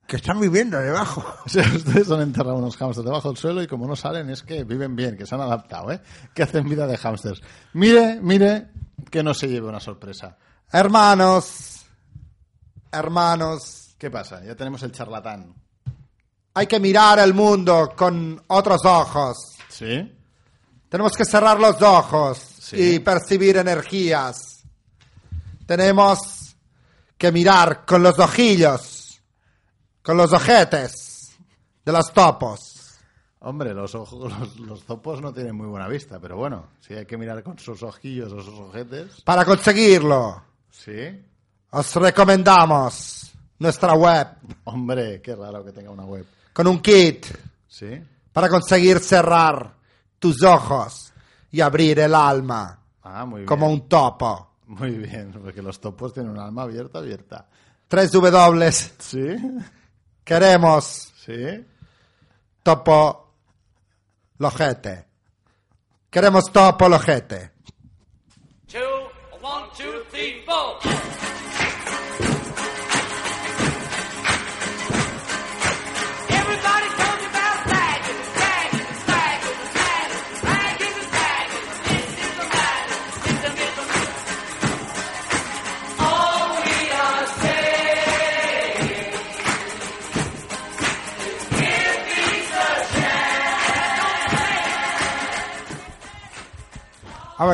que 0.09 0.16
están 0.16 0.40
viviendo 0.40 0.76
debajo. 0.80 1.24
O 1.46 1.48
sea, 1.48 1.62
ustedes 1.72 2.11
han 2.11 2.22
enterrado 2.22 2.57
unos 2.57 2.76
hámsters 2.76 3.04
debajo 3.04 3.28
del 3.28 3.37
suelo 3.37 3.62
y 3.62 3.68
como 3.68 3.87
no 3.87 3.94
salen 3.94 4.28
es 4.28 4.42
que 4.42 4.64
viven 4.64 4.96
bien, 4.96 5.16
que 5.16 5.24
se 5.24 5.37
han 5.37 5.42
adaptado, 5.42 5.92
¿eh? 5.92 6.00
Que 6.35 6.42
hacen 6.42 6.68
vida 6.68 6.88
de 6.88 6.96
hámsters. 6.96 7.42
Mire, 7.74 8.18
mire, 8.20 8.70
que 9.09 9.22
no 9.22 9.35
se 9.35 9.46
lleve 9.46 9.68
una 9.68 9.78
sorpresa. 9.78 10.37
Hermanos, 10.72 11.87
hermanos, 12.90 13.94
¿Qué 13.98 14.11
pasa? 14.11 14.44
Ya 14.44 14.57
tenemos 14.57 14.83
el 14.83 14.90
charlatán. 14.90 15.54
Hay 16.54 16.66
que 16.66 16.78
mirar 16.80 17.18
el 17.18 17.34
mundo 17.34 17.92
con 17.96 18.42
otros 18.48 18.84
ojos. 18.84 19.56
¿Sí? 19.68 20.12
Tenemos 20.88 21.12
que 21.12 21.24
cerrar 21.24 21.58
los 21.58 21.80
ojos 21.82 22.38
Sí. 22.60 22.94
y 22.94 22.98
percibir 23.00 23.56
energías. 23.58 24.62
Tenemos 25.66 26.56
que 27.18 27.30
mirar 27.32 27.84
con 27.84 28.02
los 28.02 28.18
ojillos, 28.18 29.20
con 30.02 30.16
los 30.16 30.32
ojetes 30.32 31.36
de 31.84 31.92
los 31.92 32.12
topos. 32.12 32.70
Hombre, 33.40 33.74
los, 33.74 33.94
ojos, 33.94 34.32
los, 34.38 34.58
los 34.60 34.84
topos 34.84 35.20
no 35.20 35.32
tienen 35.32 35.54
muy 35.54 35.66
buena 35.66 35.86
vista, 35.88 36.18
pero 36.18 36.36
bueno, 36.36 36.68
si 36.80 36.94
hay 36.94 37.04
que 37.04 37.18
mirar 37.18 37.42
con 37.42 37.58
sus 37.58 37.82
ojillos 37.82 38.32
o 38.32 38.40
sus 38.40 38.58
ojetes. 38.58 39.20
Para 39.22 39.44
conseguirlo, 39.44 40.42
¿Sí? 40.70 41.22
os 41.70 41.94
recomendamos 41.96 43.32
nuestra 43.58 43.92
web 43.94 44.28
Hombre, 44.64 45.20
qué 45.20 45.34
raro 45.36 45.62
que 45.64 45.72
tenga 45.72 45.90
una 45.90 46.04
web. 46.04 46.24
Con 46.54 46.66
un 46.66 46.80
kit 46.80 47.26
¿Sí? 47.68 48.00
para 48.32 48.48
conseguir 48.48 48.98
cerrar 49.00 49.74
tus 50.18 50.42
ojos 50.42 51.12
y 51.50 51.60
abrir 51.60 51.98
el 52.00 52.14
alma 52.14 52.78
Ah, 53.02 53.26
muy 53.26 53.40
bien. 53.40 53.46
como 53.46 53.68
un 53.68 53.86
topo. 53.86 54.52
Muy 54.66 54.92
bien, 54.92 55.30
porque 55.30 55.60
los 55.60 55.78
topos 55.78 56.14
tienen 56.14 56.32
un 56.32 56.38
alma 56.38 56.62
abierta, 56.62 57.00
abierta. 57.00 57.46
Tres 57.86 58.10
W. 58.12 58.72
Sí, 58.72 59.20
Queremos 60.24 61.12
sí. 61.22 61.66
topo 62.62 63.34
lojete. 64.38 65.06
Queremos 66.08 66.44
topo 66.50 66.88
lojete. 66.88 67.52
Two, 68.66 68.78
one, 69.42 69.66
two, 69.76 70.02
three, 70.10 70.42
four. 70.46 70.78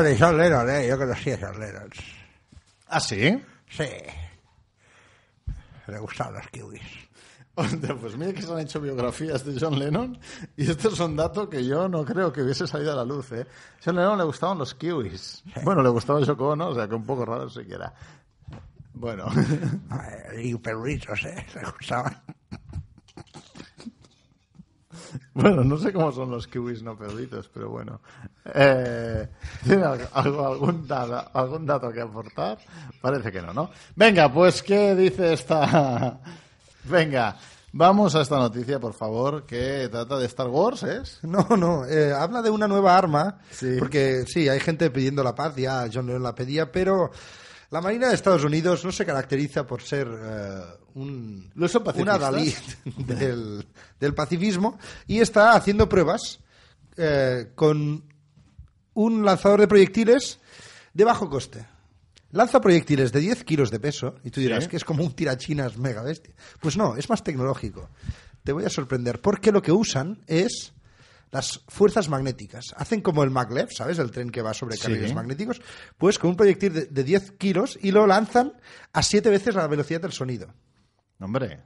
Y 0.09 0.17
John 0.17 0.37
Lennon, 0.37 0.69
¿eh? 0.69 0.87
Yo 0.87 0.97
conocí 0.97 1.31
a 1.31 1.37
John 1.39 1.59
Lennon. 1.59 1.89
¿Ah, 2.87 2.99
sí? 2.99 3.41
Sí. 3.69 3.87
Le 5.87 5.99
gustaban 5.99 6.35
los 6.35 6.47
kiwis. 6.47 6.81
Pues 7.53 8.17
mira 8.17 8.33
que 8.33 8.41
se 8.41 8.51
han 8.51 8.59
hecho 8.59 8.79
biografías 8.79 9.45
de 9.45 9.59
John 9.59 9.77
Lennon 9.77 10.17
y 10.55 10.69
este 10.69 10.87
es 10.87 10.99
un 10.99 11.15
dato 11.15 11.49
que 11.49 11.63
yo 11.65 11.87
no 11.89 12.03
creo 12.05 12.31
que 12.31 12.41
hubiese 12.41 12.65
salido 12.65 12.93
a 12.93 12.95
la 12.95 13.05
luz. 13.05 13.31
¿eh? 13.33 13.45
John 13.83 13.97
Lennon 13.97 14.17
le 14.17 14.23
gustaban 14.23 14.57
los 14.57 14.73
kiwis. 14.73 15.43
Bueno, 15.63 15.83
le 15.83 15.89
gustaba 15.89 16.21
Yoko 16.21 16.49
Ono, 16.49 16.69
o 16.69 16.75
sea 16.75 16.87
que 16.87 16.95
un 16.95 17.05
poco 17.05 17.25
raro 17.25 17.49
siquiera. 17.49 17.93
Bueno, 18.93 19.27
Y 20.41 20.55
perritos, 20.55 21.23
¿eh? 21.25 21.45
Le 21.55 21.61
gustaban. 21.71 22.21
bueno, 25.33 25.63
no 25.63 25.77
sé 25.77 25.91
cómo 25.93 26.11
son 26.11 26.31
los 26.31 26.47
kiwis 26.47 26.83
no 26.83 26.97
perditos, 26.97 27.49
pero 27.53 27.69
bueno. 27.69 28.01
Eh, 28.53 29.27
¿Tiene 29.63 29.83
algo- 29.83 30.45
algún, 30.45 30.87
dato, 30.87 31.29
algún 31.33 31.65
dato 31.65 31.91
que 31.91 32.01
aportar? 32.01 32.57
Parece 33.01 33.31
que 33.31 33.41
no, 33.41 33.53
¿no? 33.53 33.69
Venga, 33.95 34.31
pues, 34.31 34.61
¿qué 34.63 34.95
dice 34.95 35.33
esta...? 35.33 36.19
Venga, 36.83 37.37
vamos 37.73 38.15
a 38.15 38.21
esta 38.21 38.37
noticia, 38.37 38.79
por 38.79 38.93
favor, 38.93 39.45
que 39.45 39.87
trata 39.91 40.17
de 40.17 40.25
Star 40.25 40.47
Wars, 40.47 40.81
¿es? 40.83 41.19
No, 41.23 41.45
no, 41.55 41.85
eh, 41.85 42.11
habla 42.11 42.41
de 42.41 42.49
una 42.49 42.67
nueva 42.67 42.97
arma, 42.97 43.37
Sí. 43.51 43.75
porque 43.77 44.23
sí, 44.25 44.49
hay 44.49 44.59
gente 44.59 44.89
pidiendo 44.89 45.23
la 45.23 45.35
paz, 45.35 45.55
ya 45.55 45.87
John 45.93 46.07
Lennon 46.07 46.23
la 46.23 46.33
pedía, 46.35 46.71
pero 46.71 47.11
la 47.71 47.81
Marina 47.81 48.09
de 48.09 48.15
Estados 48.15 48.43
Unidos 48.43 48.83
no 48.85 48.91
se 48.91 49.05
caracteriza 49.05 49.65
por 49.65 49.81
ser 49.81 50.07
eh, 50.07 50.61
un, 50.95 51.49
¿No 51.55 51.67
son 51.67 51.81
un 51.81 51.85
pacifistas? 51.85 52.15
adalid 52.21 52.53
del, 53.07 53.65
del 53.99 54.13
pacifismo 54.13 54.77
y 55.07 55.19
está 55.19 55.53
haciendo 55.53 55.87
pruebas 55.89 56.39
eh, 56.97 57.51
con 57.55 58.03
un 58.93 59.25
lanzador 59.25 59.61
de 59.61 59.67
proyectiles 59.67 60.39
de 60.93 61.03
bajo 61.05 61.29
coste. 61.29 61.65
Lanza 62.33 62.61
proyectiles 62.61 63.11
de 63.11 63.19
10 63.19 63.43
kilos 63.43 63.71
de 63.71 63.79
peso 63.79 64.15
y 64.23 64.31
tú 64.31 64.39
dirás 64.41 64.63
Sí. 64.65 64.69
que 64.69 64.77
es 64.77 64.85
como 64.85 65.03
un 65.03 65.13
tirachinas 65.13 65.77
mega 65.77 66.01
bestia. 66.01 66.33
Pues 66.61 66.77
no, 66.77 66.95
es 66.95 67.09
más 67.09 67.23
tecnológico. 67.23 67.89
Te 68.43 68.51
voy 68.53 68.63
a 68.65 68.69
sorprender 68.69 69.19
porque 69.21 69.51
lo 69.51 69.61
que 69.61 69.71
usan 69.71 70.19
es 70.27 70.73
las 71.31 71.61
fuerzas 71.67 72.09
magnéticas. 72.09 72.73
Hacen 72.77 73.01
como 73.01 73.23
el 73.23 73.29
maglev, 73.31 73.69
¿sabes? 73.71 73.99
El 73.99 74.11
tren 74.11 74.29
que 74.29 74.41
va 74.41 74.53
sobre 74.53 74.75
Sí. 74.75 74.83
carriles 74.83 75.13
magnéticos. 75.13 75.61
Pues 75.97 76.19
con 76.19 76.31
un 76.31 76.35
proyectil 76.35 76.73
de, 76.73 76.85
de 76.87 77.03
10 77.03 77.31
kilos 77.33 77.79
y 77.81 77.91
lo 77.91 78.05
lanzan 78.05 78.53
a 78.93 79.01
7 79.01 79.29
veces 79.29 79.55
la 79.55 79.67
velocidad 79.67 80.01
del 80.01 80.11
sonido. 80.11 80.53
Hombre, 81.19 81.61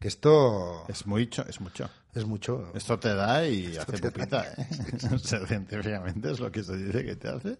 Que 0.00 0.08
esto 0.08 0.86
es 0.88 1.06
mucho, 1.06 1.44
es 1.46 1.60
mucho. 1.60 1.88
Es 2.14 2.24
mucho. 2.24 2.72
Esto 2.74 2.98
te 2.98 3.14
da 3.14 3.46
y 3.46 3.76
hace 3.76 3.98
da. 3.98 4.10
pupita, 4.10 4.44
¿eh? 4.56 4.66
O 5.14 5.18
sea, 5.18 5.46
científicamente 5.46 6.30
es 6.32 6.40
lo 6.40 6.50
que 6.50 6.62
se 6.62 6.76
dice 6.76 7.04
que 7.04 7.16
te 7.16 7.28
hace 7.28 7.58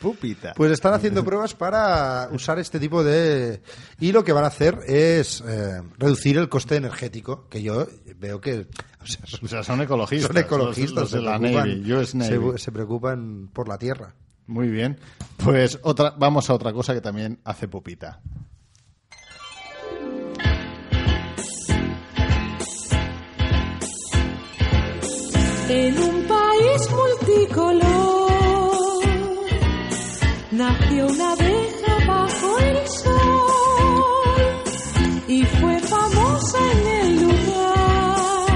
pupita. 0.00 0.52
Pues 0.54 0.70
están 0.72 0.94
haciendo 0.94 1.24
pruebas 1.24 1.54
para 1.54 2.28
usar 2.32 2.58
este 2.58 2.78
tipo 2.78 3.02
de... 3.02 3.62
Y 4.00 4.12
lo 4.12 4.22
que 4.24 4.32
van 4.32 4.44
a 4.44 4.48
hacer 4.48 4.78
es 4.86 5.42
eh, 5.46 5.80
reducir 5.98 6.36
el 6.38 6.48
coste 6.48 6.76
energético, 6.76 7.48
que 7.48 7.62
yo 7.62 7.86
veo 8.18 8.40
que... 8.40 8.66
O 9.02 9.06
sea, 9.06 9.24
son, 9.26 9.40
o 9.44 9.48
sea, 9.48 9.62
son 9.62 9.80
ecologistas. 9.80 10.26
son 10.28 10.36
ecologistas, 10.38 10.90
los, 10.94 11.12
los 11.12 11.12
de 11.12 11.18
se, 11.18 11.24
la 11.24 11.38
preocupan, 11.38 11.68
Navy, 11.82 11.92
US 11.92 12.14
Navy. 12.14 12.50
se- 12.52 12.58
se 12.58 12.72
preocupan 12.72 13.50
por 13.52 13.68
la 13.68 13.78
tierra. 13.78 14.14
Muy 14.48 14.68
bien. 14.68 14.98
Pues 15.38 15.78
otra, 15.82 16.10
vamos 16.16 16.48
a 16.50 16.54
otra 16.54 16.72
cosa 16.72 16.94
que 16.94 17.00
también 17.00 17.40
hace 17.44 17.66
pupita. 17.68 18.20
En 25.68 25.98
un 25.98 26.28
país 26.28 26.90
multicolor 26.92 28.30
nació 30.52 31.08
una 31.08 31.32
abeja 31.32 32.06
bajo 32.06 32.58
el 32.60 32.86
sol 32.86 34.62
y 35.26 35.42
fue 35.44 35.80
famosa 35.80 36.58
en 36.70 36.86
el 36.86 37.16
lugar 37.24 38.46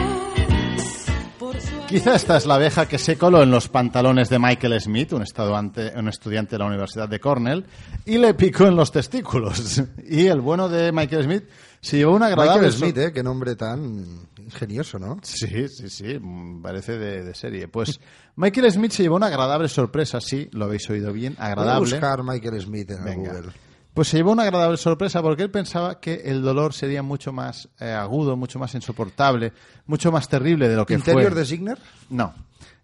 por 1.41 1.61
su 1.61 1.85
Quizá 1.89 2.15
esta 2.15 2.37
es 2.37 2.47
la 2.47 2.55
abeja 2.55 2.87
que 2.87 2.99
se 2.99 3.19
coló 3.19 3.43
en 3.43 3.51
los 3.51 3.67
pantalones 3.67 4.29
de 4.29 4.39
Michael 4.39 4.81
Smith, 4.81 5.13
un, 5.13 5.23
estudiante, 5.23 5.93
un 5.97 6.07
estudiante 6.07 6.53
de 6.53 6.59
la 6.61 6.67
Universidad 6.67 7.09
de 7.09 7.19
Cornell, 7.19 7.67
y 8.07 8.19
le 8.19 8.35
picó 8.35 8.67
en 8.67 8.77
los 8.77 8.93
testículos. 8.93 9.83
Y 10.09 10.27
el 10.27 10.41
bueno 10.41 10.69
de 10.69 10.93
Michael 10.93 11.25
Smith 11.25 11.43
se 11.81 11.97
llevó 11.97 12.15
una 12.15 12.27
agradable... 12.27 12.69
Michael 12.69 12.73
Smith, 12.73 12.99
¿eh? 12.99 13.13
Qué 13.13 13.25
nombre 13.25 13.57
tan 13.57 14.30
ingenioso, 14.53 14.99
¿no? 14.99 15.19
Sí, 15.23 15.69
sí, 15.69 15.89
sí, 15.89 16.21
parece 16.63 16.99
de, 16.99 17.25
de 17.25 17.35
serie. 17.35 17.69
Pues 17.69 18.01
Michael 18.37 18.71
Smith 18.73 18.93
se 18.93 19.03
llevó 19.03 19.17
una 19.17 19.27
agradable 19.27 19.69
sorpresa, 19.69 20.21
sí, 20.21 20.49
lo 20.53 20.67
habéis 20.67 20.89
oído 20.91 21.13
bien, 21.13 21.35
Voy 21.37 21.43
a 21.45 21.47
agradable. 21.49 21.81
buscar 21.91 22.23
Michael 22.23 22.61
Smith 22.61 22.91
en 22.91 23.05
Venga. 23.05 23.33
Google. 23.35 23.53
Pues 23.95 24.07
se 24.09 24.19
llevó 24.19 24.31
una 24.33 24.45
agradable 24.45 24.77
sorpresa 24.77 25.21
porque 25.21 25.43
él 25.43 25.51
pensaba 25.51 25.99
que 26.01 26.15
el 26.27 26.43
dolor 26.43 26.73
sería 26.73 27.03
mucho 27.03 27.33
más 27.33 27.69
eh, 27.81 27.91
agudo, 27.91 28.37
mucho 28.37 28.59
más 28.61 28.73
insoportable, 28.75 29.53
mucho 29.87 30.13
más 30.13 30.29
terrible 30.29 30.69
de 30.69 30.77
lo 30.77 30.87
que 30.87 30.95
¿Interior 30.95 31.33
fue. 31.33 31.41
de 31.41 31.45
Signer? 31.47 31.79
No, 32.09 32.33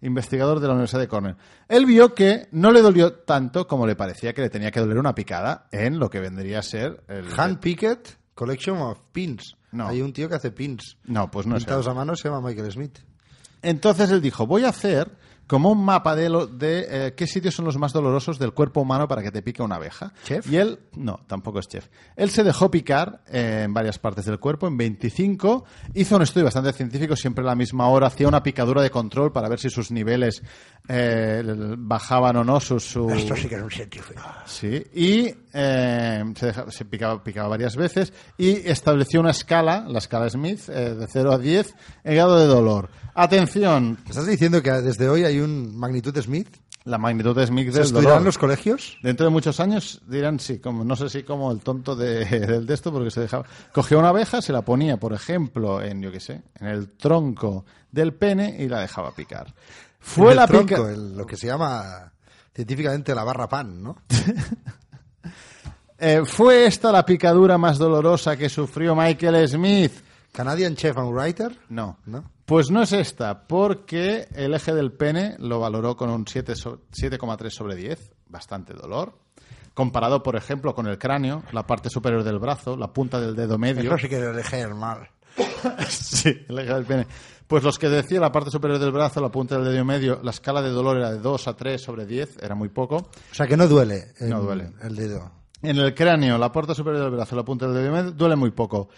investigador 0.01 0.59
de 0.59 0.67
la 0.67 0.73
Universidad 0.73 0.99
de 0.99 1.07
Cornell. 1.07 1.35
Él 1.69 1.85
vio 1.85 2.13
que 2.13 2.49
no 2.51 2.71
le 2.73 2.81
dolió 2.81 3.13
tanto 3.13 3.67
como 3.67 3.87
le 3.87 3.95
parecía 3.95 4.33
que 4.33 4.41
le 4.41 4.49
tenía 4.49 4.69
que 4.69 4.81
doler 4.81 4.97
una 4.97 5.15
picada 5.15 5.67
en 5.71 5.97
lo 5.97 6.09
que 6.09 6.19
vendría 6.19 6.59
a 6.59 6.63
ser 6.63 7.01
el... 7.07 7.25
Hand 7.37 7.59
Pickett 7.59 8.17
Collection 8.35 8.77
of 8.79 8.99
Pins. 9.13 9.55
No. 9.71 9.87
Hay 9.87 10.01
un 10.01 10.13
tío 10.13 10.29
que 10.29 10.35
hace 10.35 10.51
pins. 10.51 10.97
No, 11.05 11.29
pues 11.29 11.45
no 11.45 11.55
es 11.57 11.63
Pintados 11.63 11.85
él. 11.85 11.91
a 11.91 11.95
mano 11.95 12.15
se 12.15 12.29
llama 12.29 12.47
Michael 12.47 12.71
Smith. 12.71 12.99
Entonces 13.61 14.09
él 14.11 14.21
dijo, 14.21 14.45
voy 14.47 14.63
a 14.63 14.69
hacer 14.69 15.11
como 15.47 15.71
un 15.71 15.83
mapa 15.83 16.13
de, 16.15 16.27
lo- 16.29 16.45
de 16.45 16.87
eh, 16.89 17.13
qué 17.15 17.25
sitios 17.25 17.55
son 17.55 17.63
los 17.63 17.77
más 17.77 17.93
dolorosos 17.93 18.37
del 18.37 18.51
cuerpo 18.53 18.81
humano 18.81 19.07
para 19.07 19.23
que 19.23 19.31
te 19.31 19.41
pique 19.41 19.63
una 19.63 19.75
abeja. 19.77 20.11
¿Chef? 20.25 20.45
Y 20.51 20.57
él, 20.57 20.77
no, 20.95 21.21
tampoco 21.25 21.59
es 21.59 21.67
chef. 21.69 21.87
Él 22.17 22.29
se 22.29 22.43
dejó 22.43 22.69
picar 22.69 23.21
eh, 23.29 23.61
en 23.63 23.73
varias 23.73 23.97
partes 23.97 24.25
del 24.25 24.39
cuerpo, 24.39 24.67
en 24.67 24.75
25, 24.75 25.63
hizo 25.93 26.15
un 26.17 26.21
estudio 26.21 26.43
bastante 26.45 26.73
científico, 26.73 27.15
siempre 27.15 27.43
a 27.45 27.47
la 27.47 27.55
misma 27.55 27.87
hora, 27.87 28.07
hacía 28.07 28.27
una 28.27 28.43
picadura 28.43 28.81
de 28.81 28.89
control 28.91 29.31
para 29.31 29.47
ver 29.47 29.57
si 29.59 29.69
sus 29.69 29.89
niveles 29.89 30.43
eh, 30.89 31.41
bajaban 31.77 32.35
o 32.35 32.43
no, 32.43 32.59
su, 32.59 32.77
su- 32.79 33.09
Esto 33.09 33.35
sí 33.37 33.47
que 33.47 33.55
es 33.55 33.61
un 33.63 33.71
científico. 33.71 34.21
Sí, 34.45 34.83
y 34.93 35.33
eh, 35.59 36.23
se, 36.35 36.45
deja- 36.47 36.69
se 36.71 36.85
picaba, 36.85 37.23
picaba 37.23 37.47
varias 37.49 37.75
veces 37.75 38.13
y 38.37 38.49
estableció 38.69 39.19
una 39.19 39.31
escala, 39.31 39.85
la 39.87 39.97
escala 39.97 40.29
Smith, 40.29 40.69
eh, 40.69 40.93
de 40.93 41.07
0 41.07 41.31
a 41.33 41.37
10, 41.39 41.73
en 42.03 42.13
grado 42.15 42.37
de 42.39 42.45
dolor. 42.45 42.89
Atención, 43.15 43.97
¿Me 44.03 44.09
¿Estás 44.11 44.27
diciendo 44.27 44.61
que 44.61 44.71
desde 44.71 45.09
hoy 45.09 45.23
hay 45.25 45.39
un 45.39 45.75
magnitud 45.77 46.15
Smith? 46.21 46.47
la 46.85 46.97
magnitud 46.97 47.35
de 47.35 47.45
Smith 47.45 47.69
¿Se 47.73 47.79
del 47.81 47.91
dolor. 47.91 48.19
en 48.19 48.23
los 48.23 48.37
colegios? 48.37 48.97
Dentro 49.03 49.25
de 49.25 49.29
muchos 49.29 49.59
años 49.59 50.01
dirán 50.07 50.39
sí, 50.39 50.59
como 50.59 50.85
no 50.85 50.95
sé 50.95 51.09
si 51.09 51.23
como 51.23 51.51
el 51.51 51.59
tonto 51.59 51.97
de, 51.97 52.23
del 52.25 52.65
de 52.65 52.73
esto, 52.73 52.93
porque 52.93 53.11
se 53.11 53.19
dejaba. 53.19 53.43
Cogía 53.73 53.97
una 53.97 54.09
abeja, 54.09 54.41
se 54.41 54.53
la 54.53 54.61
ponía, 54.61 54.95
por 54.97 55.11
ejemplo, 55.11 55.81
en 55.81 56.01
yo 56.01 56.13
qué 56.13 56.21
sé, 56.21 56.43
en 56.59 56.67
el 56.67 56.91
tronco 56.91 57.65
del 57.91 58.13
pene 58.13 58.55
y 58.59 58.69
la 58.69 58.79
dejaba 58.79 59.11
picar. 59.11 59.53
Fue 59.99 60.27
En 60.27 60.31
el 60.31 60.35
la 60.37 60.47
tronco, 60.47 60.65
pica- 60.75 60.89
el- 60.91 61.17
lo 61.17 61.25
que 61.25 61.35
se 61.35 61.47
llama 61.47 62.13
científicamente 62.55 63.13
la 63.13 63.25
barra 63.25 63.49
pan, 63.49 63.83
¿no? 63.83 63.97
Eh, 65.99 66.21
¿Fue 66.25 66.65
esta 66.65 66.91
la 66.91 67.05
picadura 67.05 67.57
más 67.57 67.77
dolorosa 67.77 68.37
que 68.37 68.49
sufrió 68.49 68.95
Michael 68.95 69.47
Smith? 69.47 69.91
Canadian 70.31 70.75
Chef 70.75 70.95
and 70.97 71.11
Writer. 71.11 71.57
No. 71.69 71.97
¿No? 72.05 72.23
Pues 72.45 72.69
no 72.69 72.83
es 72.83 72.93
esta, 72.93 73.47
porque 73.47 74.27
el 74.35 74.53
eje 74.53 74.73
del 74.73 74.91
pene 74.93 75.35
lo 75.39 75.59
valoró 75.59 75.97
con 75.97 76.09
un 76.09 76.25
7 76.27 76.55
so- 76.55 76.81
7,3 76.91 77.49
sobre 77.49 77.75
10, 77.75 78.13
bastante 78.27 78.73
dolor. 78.73 79.17
Comparado, 79.73 80.23
por 80.23 80.35
ejemplo, 80.35 80.73
con 80.73 80.87
el 80.87 80.97
cráneo, 80.97 81.43
la 81.51 81.65
parte 81.67 81.89
superior 81.89 82.23
del 82.23 82.39
brazo, 82.39 82.77
la 82.77 82.87
punta 82.93 83.19
del 83.19 83.35
dedo 83.35 83.57
medio. 83.57 83.89
Eso 83.93 83.97
sí 83.97 84.07
que 84.09 84.17
es 84.17 84.23
elegir 84.23 84.73
mal. 84.73 85.09
Sí, 85.89 86.45
el 86.47 86.59
eje 86.59 86.73
del 86.73 86.85
pene. 86.85 87.07
Pues 87.47 87.63
los 87.63 87.77
que 87.79 87.89
decía 87.89 88.19
la 88.19 88.31
parte 88.31 88.49
superior 88.51 88.79
del 88.79 88.91
brazo, 88.91 89.21
la 89.21 89.29
punta 89.29 89.57
del 89.59 89.71
dedo 89.73 89.85
medio, 89.85 90.19
la 90.23 90.31
escala 90.31 90.61
de 90.61 90.69
dolor 90.69 90.97
era 90.97 91.11
de 91.11 91.19
2 91.19 91.47
a 91.47 91.55
3 91.55 91.81
sobre 91.81 92.05
10, 92.05 92.37
era 92.41 92.55
muy 92.55 92.69
poco. 92.69 92.95
O 92.97 93.33
sea 93.35 93.47
que 93.47 93.55
no 93.57 93.67
duele. 93.67 94.13
No 94.21 94.41
duele. 94.41 94.71
El 94.81 94.95
dedo. 94.95 95.31
En 95.61 95.77
el 95.77 95.93
cráneo, 95.95 96.37
la 96.37 96.51
puerta 96.51 96.75
superior 96.75 97.03
del 97.03 97.11
brazo, 97.11 97.35
la 97.35 97.43
punta 97.43 97.67
del 97.67 97.83
dedo 97.83 98.11
duele 98.11 98.35
muy 98.35 98.51
poco. 98.51 98.89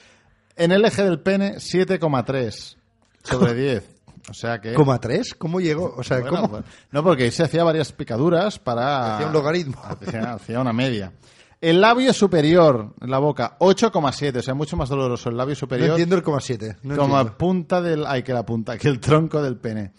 En 0.55 0.71
el 0.71 0.83
eje 0.83 1.03
del 1.03 1.21
pene, 1.21 1.55
7,3 1.55 2.75
sobre 3.23 3.53
10. 3.53 3.89
O 4.29 4.33
sea 4.33 4.59
que... 4.59 4.73
¿Coma 4.73 4.99
tres? 4.99 5.33
¿Cómo 5.33 5.59
llegó? 5.61 5.95
O 5.97 6.03
sea, 6.03 6.19
Bueno, 6.19 6.35
¿cómo? 6.35 6.47
bueno. 6.49 6.65
No, 6.91 7.03
porque 7.03 7.31
se 7.31 7.43
hacía 7.43 7.63
varias 7.63 7.91
picaduras 7.93 8.59
para... 8.59 9.15
Hacía 9.15 9.27
un 9.27 9.33
logaritmo. 9.33 9.81
Hacía, 9.83 10.33
hacía 10.33 10.59
una 10.59 10.73
media. 10.73 11.13
El 11.61 11.81
labio 11.81 12.13
superior, 12.13 12.93
la 13.01 13.17
boca, 13.19 13.57
8,7. 13.59 14.37
O 14.37 14.41
sea, 14.41 14.53
mucho 14.53 14.77
más 14.77 14.89
doloroso 14.89 15.29
el 15.29 15.37
labio 15.37 15.53
No 15.53 15.59
superior. 15.59 15.89
entiendo 15.91 16.15
el 16.15 16.23
coma 16.23 16.41
siete. 16.41 16.75
No 16.83 16.95
como 16.97 17.15
entiendo. 17.17 17.37
punta 17.37 17.81
del... 17.81 18.05
Ay, 18.05 18.21
que 18.23 18.33
la 18.33 18.45
punta, 18.45 18.77
que 18.77 18.87
el 18.89 18.99
tronco 18.99 19.41
del 19.41 19.57
pene. 19.57 19.93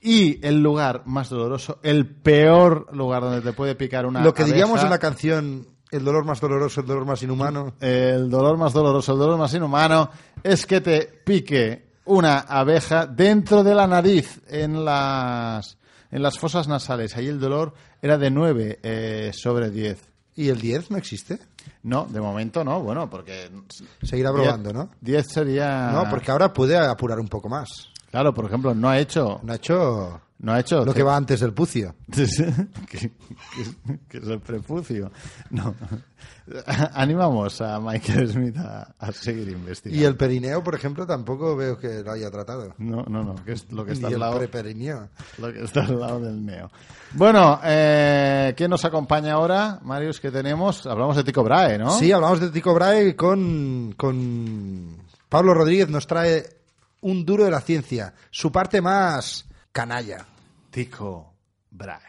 Y 0.00 0.44
el 0.46 0.62
lugar 0.62 1.02
más 1.06 1.28
doloroso, 1.28 1.78
el 1.82 2.06
peor 2.06 2.88
lugar 2.94 3.22
donde 3.22 3.40
te 3.40 3.52
puede 3.52 3.74
picar 3.74 4.06
una 4.06 4.22
Lo 4.22 4.32
que 4.34 4.44
diríamos 4.44 4.82
en 4.82 4.90
la 4.90 4.98
canción, 4.98 5.66
el 5.90 6.04
dolor 6.04 6.24
más 6.24 6.40
doloroso, 6.40 6.80
el 6.80 6.86
dolor 6.86 7.04
más 7.04 7.22
inhumano. 7.22 7.74
El 7.80 8.28
dolor 8.30 8.56
más 8.56 8.72
doloroso, 8.72 9.12
el 9.12 9.18
dolor 9.18 9.38
más 9.38 9.54
inhumano, 9.54 10.10
es 10.42 10.66
que 10.66 10.80
te 10.80 11.02
pique 11.24 11.84
una 12.06 12.40
abeja 12.40 13.06
dentro 13.06 13.62
de 13.62 13.74
la 13.74 13.86
nariz, 13.86 14.40
en 14.48 14.84
las, 14.84 15.78
en 16.10 16.22
las 16.22 16.38
fosas 16.38 16.68
nasales. 16.68 17.16
Ahí 17.16 17.28
el 17.28 17.40
dolor 17.40 17.74
era 18.02 18.18
de 18.18 18.30
9 18.30 18.80
eh, 18.82 19.30
sobre 19.32 19.70
10. 19.70 19.98
¿Y 20.36 20.48
el 20.48 20.60
10 20.60 20.90
no 20.90 20.96
existe? 20.96 21.38
No, 21.84 22.06
de 22.06 22.20
momento 22.20 22.64
no, 22.64 22.82
bueno, 22.82 23.08
porque... 23.08 23.50
Seguirá 24.02 24.32
probando, 24.32 24.72
¿no? 24.72 24.90
10 25.00 25.26
sería... 25.28 25.90
No, 25.92 26.10
porque 26.10 26.30
ahora 26.30 26.52
puede 26.52 26.76
apurar 26.76 27.20
un 27.20 27.28
poco 27.28 27.48
más. 27.48 27.68
Claro, 28.10 28.34
por 28.34 28.46
ejemplo, 28.46 28.74
no 28.74 28.88
ha 28.88 28.98
hecho... 28.98 29.40
No 29.42 29.52
ha 29.52 29.56
hecho 29.56 30.20
No 30.44 30.52
ha 30.52 30.60
hecho... 30.60 30.84
lo 30.84 30.92
que 30.92 31.02
va 31.02 31.16
antes 31.16 31.40
del 31.40 31.54
pucio. 31.54 31.94
que, 32.12 33.10
es 34.18 34.28
el 34.28 34.40
prepucio. 34.40 35.10
No. 35.48 35.74
Animamos 36.92 37.62
a 37.62 37.80
Michael 37.80 38.28
Smith 38.28 38.58
a, 38.58 38.94
a 38.98 39.12
seguir 39.12 39.48
investigando. 39.48 40.02
Y 40.02 40.04
el 40.04 40.16
perineo, 40.16 40.62
por 40.62 40.74
ejemplo, 40.74 41.06
tampoco 41.06 41.56
veo 41.56 41.78
que 41.78 42.02
lo 42.02 42.12
haya 42.12 42.30
tratado. 42.30 42.74
No, 42.76 43.04
no, 43.04 43.24
no, 43.24 43.42
que 43.42 43.52
es 43.52 43.72
lo 43.72 43.86
que 43.86 43.92
está 43.92 44.08
Ni 44.08 44.12
al 44.12 44.12
el 44.12 44.20
lado... 44.20 44.36
preperineo. 44.36 45.08
Lo 45.38 45.50
que 45.50 45.64
está 45.64 45.80
al 45.86 45.98
lado 45.98 46.20
del 46.20 46.44
neo. 46.44 46.70
Bueno, 47.12 47.58
eh, 47.64 48.52
¿quién 48.54 48.68
nos 48.68 48.84
acompaña 48.84 49.32
ahora, 49.32 49.80
Marius? 49.82 50.20
que 50.20 50.30
tenemos? 50.30 50.86
Hablamos 50.86 51.16
de 51.16 51.24
Tico 51.24 51.42
Brahe, 51.42 51.78
¿no? 51.78 51.90
Sí, 51.90 52.12
hablamos 52.12 52.40
de 52.40 52.50
Tico 52.50 52.74
Brahe 52.74 53.16
con, 53.16 53.94
con 53.96 54.98
Pablo 55.30 55.54
Rodríguez. 55.54 55.88
Nos 55.88 56.06
trae 56.06 56.44
un 57.00 57.24
duro 57.24 57.46
de 57.46 57.50
la 57.50 57.62
ciencia, 57.62 58.12
su 58.30 58.52
parte 58.52 58.82
más 58.82 59.46
canalla. 59.72 60.26
Tico 60.74 61.32
Brahe. 61.70 62.00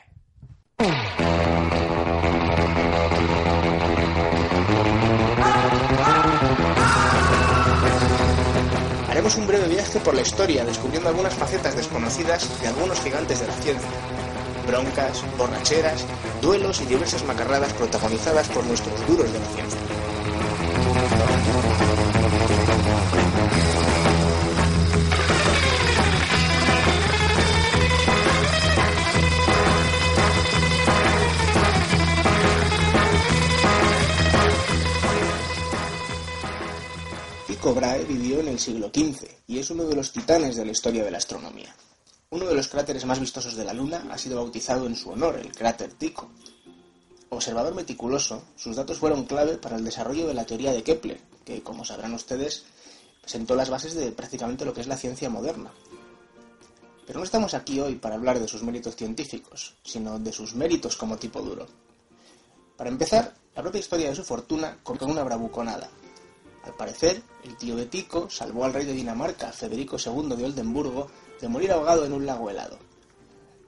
Haremos 9.08 9.36
un 9.36 9.46
breve 9.46 9.68
viaje 9.68 10.00
por 10.00 10.16
la 10.16 10.22
historia, 10.22 10.66
descubriendo 10.66 11.10
algunas 11.10 11.36
facetas 11.36 11.76
desconocidas 11.76 12.60
de 12.60 12.68
algunos 12.70 13.00
gigantes 13.02 13.40
de 13.40 13.46
la 13.46 13.54
ciencia. 13.54 13.90
Broncas, 14.66 15.24
borracheras, 15.38 16.04
duelos 16.42 16.82
y 16.82 16.86
diversas 16.86 17.24
macarradas 17.24 17.72
protagonizadas 17.74 18.50
por 18.50 18.66
nuestros 18.66 19.08
duros 19.08 19.32
de 19.32 19.40
la 19.42 19.46
ciencia. 19.46 19.80
Tycho 37.66 37.74
Brahe 37.74 38.04
vivió 38.04 38.42
en 38.42 38.50
el 38.50 38.60
siglo 38.60 38.92
XV 38.94 39.28
y 39.48 39.58
es 39.58 39.72
uno 39.72 39.86
de 39.86 39.96
los 39.96 40.12
titanes 40.12 40.56
de 40.56 40.64
la 40.64 40.72
historia 40.72 41.04
de 41.04 41.10
la 41.10 41.18
astronomía. 41.18 41.76
Uno 42.30 42.46
de 42.46 42.54
los 42.54 42.68
cráteres 42.68 43.06
más 43.06 43.20
vistosos 43.20 43.56
de 43.56 43.66
la 43.66 43.74
Luna 43.74 44.06
ha 44.12 44.20
sido 44.20 44.36
bautizado 44.36 44.86
en 44.86 44.96
su 44.96 45.10
honor, 45.10 45.40
el 45.40 45.52
cráter 45.52 45.92
Tycho. 45.94 46.30
Observador 47.30 47.74
meticuloso, 47.74 48.44
sus 48.56 48.76
datos 48.76 49.00
fueron 49.00 49.26
clave 49.26 49.58
para 49.58 49.78
el 49.78 49.84
desarrollo 49.84 50.28
de 50.28 50.36
la 50.36 50.46
teoría 50.46 50.72
de 50.74 50.84
Kepler, 50.84 51.20
que, 51.44 51.64
como 51.64 51.84
sabrán 51.84 52.14
ustedes, 52.14 52.66
sentó 53.26 53.56
las 53.56 53.72
bases 53.72 53.96
de 53.96 54.12
prácticamente 54.12 54.64
lo 54.64 54.72
que 54.72 54.82
es 54.82 54.88
la 54.88 54.98
ciencia 54.98 55.32
moderna. 55.32 55.72
Pero 57.08 57.18
no 57.18 57.26
estamos 57.26 57.56
aquí 57.56 57.80
hoy 57.80 57.96
para 57.96 58.14
hablar 58.14 58.40
de 58.40 58.48
sus 58.48 58.62
méritos 58.62 58.96
científicos, 58.96 59.74
sino 59.84 60.20
de 60.20 60.32
sus 60.32 60.54
méritos 60.54 60.96
como 60.98 61.18
tipo 61.18 61.42
duro. 61.42 61.66
Para 62.78 62.92
empezar, 62.92 63.34
la 63.56 63.64
propia 63.64 63.80
historia 63.80 64.10
de 64.10 64.16
su 64.16 64.24
fortuna 64.24 64.78
cortó 64.84 65.08
una 65.08 65.24
bravuconada. 65.24 65.90
Al 66.66 66.74
parecer, 66.74 67.22
el 67.44 67.56
tío 67.58 67.76
de 67.76 67.86
Tico 67.86 68.30
salvó 68.30 68.66
al 68.66 68.74
rey 68.74 68.86
de 68.86 68.94
Dinamarca, 68.94 69.52
Federico 69.52 69.98
II 70.04 70.36
de 70.36 70.46
Oldenburgo, 70.46 71.08
de 71.40 71.48
morir 71.48 71.72
ahogado 71.72 72.06
en 72.06 72.14
un 72.14 72.26
lago 72.26 72.50
helado. 72.50 72.80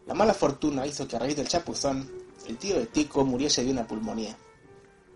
La 0.08 0.16
mala 0.16 0.34
fortuna 0.34 0.88
hizo 0.88 1.08
que 1.08 1.16
a 1.16 1.20
raíz 1.20 1.36
del 1.36 1.48
chapuzón, 1.48 2.10
el 2.48 2.58
tío 2.58 2.80
de 2.80 2.88
Tico 2.88 3.24
muriese 3.24 3.64
de 3.64 3.72
una 3.72 3.86
pulmonía. 3.86 4.36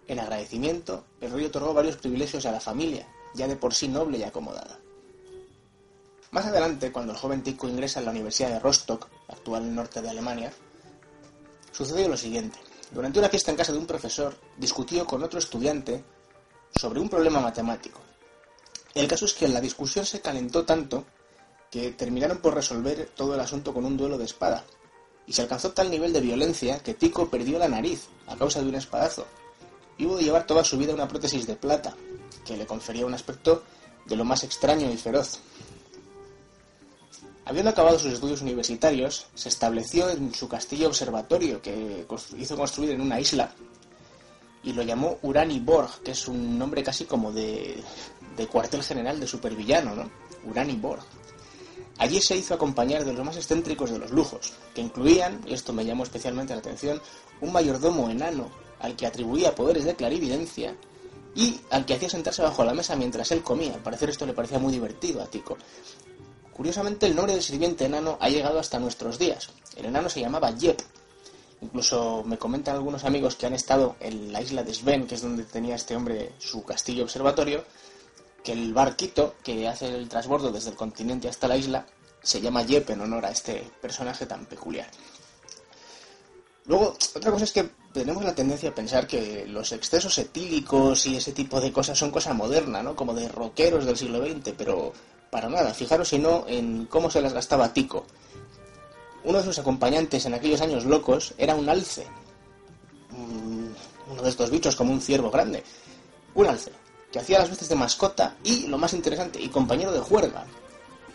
En 0.07 0.19
agradecimiento, 0.19 1.05
el 1.21 1.31
rey 1.31 1.45
otorgó 1.45 1.73
varios 1.73 1.97
privilegios 1.97 2.45
a 2.45 2.51
la 2.51 2.59
familia, 2.59 3.07
ya 3.33 3.47
de 3.47 3.55
por 3.55 3.73
sí 3.73 3.87
noble 3.87 4.19
y 4.19 4.23
acomodada. 4.23 4.79
Más 6.31 6.45
adelante, 6.45 6.91
cuando 6.91 7.13
el 7.13 7.17
joven 7.17 7.41
Tico 7.41 7.67
ingresa 7.67 7.99
en 7.99 8.05
la 8.05 8.11
Universidad 8.11 8.49
de 8.49 8.59
Rostock, 8.59 9.07
actual 9.27 9.73
norte 9.73 10.01
de 10.01 10.09
Alemania, 10.09 10.53
sucedió 11.71 12.07
lo 12.07 12.17
siguiente. 12.17 12.59
Durante 12.91 13.19
una 13.19 13.29
fiesta 13.29 13.51
en 13.51 13.57
casa 13.57 13.71
de 13.71 13.79
un 13.79 13.87
profesor, 13.87 14.35
discutió 14.57 15.05
con 15.05 15.23
otro 15.23 15.39
estudiante 15.39 16.03
sobre 16.75 16.99
un 16.99 17.09
problema 17.09 17.39
matemático. 17.39 17.99
El 18.93 19.07
caso 19.07 19.25
es 19.25 19.33
que 19.33 19.47
la 19.47 19.61
discusión 19.61 20.05
se 20.05 20.21
calentó 20.21 20.65
tanto 20.65 21.05
que 21.69 21.91
terminaron 21.91 22.39
por 22.39 22.53
resolver 22.53 23.09
todo 23.15 23.33
el 23.33 23.39
asunto 23.39 23.73
con 23.73 23.85
un 23.85 23.95
duelo 23.95 24.17
de 24.17 24.25
espada. 24.25 24.65
Y 25.25 25.33
se 25.33 25.41
alcanzó 25.41 25.71
tal 25.71 25.89
nivel 25.89 26.11
de 26.11 26.19
violencia 26.19 26.79
que 26.79 26.93
Tico 26.93 27.29
perdió 27.29 27.57
la 27.57 27.69
nariz 27.69 28.07
a 28.27 28.35
causa 28.35 28.61
de 28.61 28.67
un 28.67 28.75
espadazo. 28.75 29.25
Y 29.97 30.05
hubo 30.05 30.17
de 30.17 30.23
llevar 30.23 30.45
toda 30.45 30.63
su 30.63 30.77
vida 30.77 30.93
una 30.93 31.07
prótesis 31.07 31.47
de 31.47 31.55
plata, 31.55 31.95
que 32.45 32.57
le 32.57 32.65
confería 32.65 33.05
un 33.05 33.13
aspecto 33.13 33.63
de 34.05 34.15
lo 34.15 34.25
más 34.25 34.43
extraño 34.43 34.91
y 34.91 34.97
feroz. 34.97 35.39
Habiendo 37.45 37.71
acabado 37.71 37.97
sus 37.97 38.13
estudios 38.13 38.41
universitarios, 38.41 39.27
se 39.35 39.49
estableció 39.49 40.09
en 40.09 40.33
su 40.33 40.49
castillo 40.49 40.87
observatorio 40.87 41.61
que 41.61 42.05
hizo 42.37 42.57
construir 42.57 42.91
en 42.91 43.01
una 43.01 43.19
isla 43.19 43.53
y 44.63 44.73
lo 44.73 44.83
llamó 44.83 45.17
Urani 45.23 45.59
Borg, 45.59 46.01
que 46.03 46.11
es 46.11 46.27
un 46.27 46.57
nombre 46.57 46.83
casi 46.83 47.05
como 47.05 47.31
de, 47.31 47.83
cuartel 48.51 48.83
general 48.83 49.19
de 49.19 49.27
supervillano, 49.27 49.95
¿no? 49.95 50.09
Urani 50.49 50.75
Borg. 50.75 51.03
Allí 51.97 52.19
se 52.19 52.35
hizo 52.35 52.53
acompañar 52.53 53.05
de 53.05 53.13
los 53.13 53.25
más 53.25 53.37
excéntricos 53.37 53.91
de 53.91 53.99
los 53.99 54.11
lujos, 54.11 54.53
que 54.73 54.81
incluían, 54.81 55.41
y 55.45 55.53
esto 55.53 55.73
me 55.73 55.85
llamó 55.85 56.03
especialmente 56.03 56.53
la 56.53 56.59
atención, 56.59 57.01
un 57.41 57.51
mayordomo 57.51 58.09
enano 58.09 58.49
al 58.79 58.95
que 58.95 59.05
atribuía 59.05 59.53
poderes 59.53 59.85
de 59.85 59.95
clarividencia 59.95 60.75
y 61.35 61.61
al 61.69 61.85
que 61.85 61.93
hacía 61.93 62.09
sentarse 62.09 62.41
bajo 62.41 62.63
la 62.63 62.73
mesa 62.73 62.95
mientras 62.95 63.31
él 63.31 63.43
comía. 63.43 63.75
Al 63.75 63.83
parecer 63.83 64.09
esto 64.09 64.25
le 64.25 64.33
parecía 64.33 64.59
muy 64.59 64.73
divertido 64.73 65.21
a 65.21 65.27
Tico. 65.27 65.57
Curiosamente, 66.53 67.05
el 67.05 67.15
nombre 67.15 67.33
del 67.33 67.43
sirviente 67.43 67.85
enano 67.85 68.17
ha 68.19 68.29
llegado 68.29 68.59
hasta 68.59 68.79
nuestros 68.79 69.17
días. 69.17 69.49
El 69.75 69.85
enano 69.85 70.09
se 70.09 70.21
llamaba 70.21 70.51
Jep. 70.53 70.79
Incluso 71.61 72.23
me 72.25 72.37
comentan 72.37 72.75
algunos 72.75 73.03
amigos 73.03 73.35
que 73.35 73.45
han 73.45 73.53
estado 73.53 73.95
en 73.99 74.33
la 74.33 74.41
isla 74.41 74.63
de 74.63 74.73
Sven, 74.73 75.05
que 75.05 75.15
es 75.15 75.21
donde 75.21 75.43
tenía 75.43 75.75
este 75.75 75.95
hombre 75.95 76.33
su 76.39 76.63
castillo 76.63 77.03
observatorio, 77.03 77.63
que 78.43 78.51
el 78.51 78.73
barquito 78.73 79.35
que 79.43 79.67
hace 79.67 79.87
el 79.87 80.09
transbordo 80.09 80.51
desde 80.51 80.71
el 80.71 80.75
continente 80.75 81.29
hasta 81.29 81.47
la 81.47 81.57
isla 81.57 81.85
se 82.23 82.41
llama 82.41 82.65
Jep 82.65 82.89
en 82.89 83.01
honor 83.01 83.25
a 83.25 83.31
este 83.31 83.69
personaje 83.79 84.25
tan 84.25 84.45
peculiar. 84.45 84.89
Luego, 86.65 86.95
otra 87.15 87.31
cosa 87.31 87.43
es 87.43 87.51
que 87.51 87.69
tenemos 87.93 88.23
la 88.23 88.35
tendencia 88.35 88.69
a 88.69 88.75
pensar 88.75 89.07
que 89.07 89.45
los 89.47 89.71
excesos 89.71 90.17
etílicos 90.17 91.05
y 91.05 91.17
ese 91.17 91.31
tipo 91.31 91.59
de 91.59 91.71
cosas 91.71 91.97
son 91.97 92.11
cosa 92.11 92.33
moderna, 92.33 92.83
¿no? 92.83 92.95
Como 92.95 93.13
de 93.13 93.27
rockeros 93.27 93.85
del 93.85 93.97
siglo 93.97 94.25
XX, 94.25 94.53
pero 94.57 94.93
para 95.29 95.49
nada. 95.49 95.73
Fijaros 95.73 96.09
si 96.09 96.19
no 96.19 96.45
en 96.47 96.85
cómo 96.85 97.09
se 97.09 97.21
las 97.21 97.33
gastaba 97.33 97.73
Tico. 97.73 98.05
Uno 99.23 99.37
de 99.37 99.43
sus 99.43 99.59
acompañantes 99.59 100.25
en 100.25 100.33
aquellos 100.33 100.61
años 100.61 100.85
locos 100.85 101.33
era 101.37 101.55
un 101.55 101.69
alce. 101.69 102.05
Un- 103.15 103.75
Uno 104.11 104.21
de 104.23 104.29
estos 104.29 104.49
bichos 104.49 104.75
como 104.75 104.91
un 104.91 104.99
ciervo 105.01 105.29
grande. 105.31 105.63
Un 106.35 106.47
alce, 106.47 106.71
que 107.11 107.19
hacía 107.19 107.39
las 107.39 107.49
veces 107.49 107.69
de 107.69 107.75
mascota 107.75 108.35
y, 108.43 108.67
lo 108.67 108.77
más 108.77 108.93
interesante, 108.93 109.39
y 109.41 109.47
compañero 109.49 109.91
de 109.91 109.99
juerga. 109.99 110.45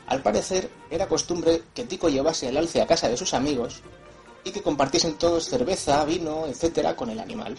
Al 0.07 0.23
parecer, 0.23 0.71
era 0.91 1.07
costumbre 1.09 1.63
que 1.75 1.85
Tico 1.85 2.09
llevase 2.09 2.49
el 2.49 2.57
alce 2.57 2.81
a 2.81 2.87
casa 2.87 3.09
de 3.09 3.17
sus 3.17 3.35
amigos 3.35 3.83
y 4.45 4.51
que 4.51 4.63
compartiesen 4.63 5.15
todos 5.19 5.49
cerveza, 5.49 6.05
vino, 6.05 6.47
etcétera, 6.47 6.95
con 6.97 7.11
el 7.11 7.19
animal. 7.19 7.57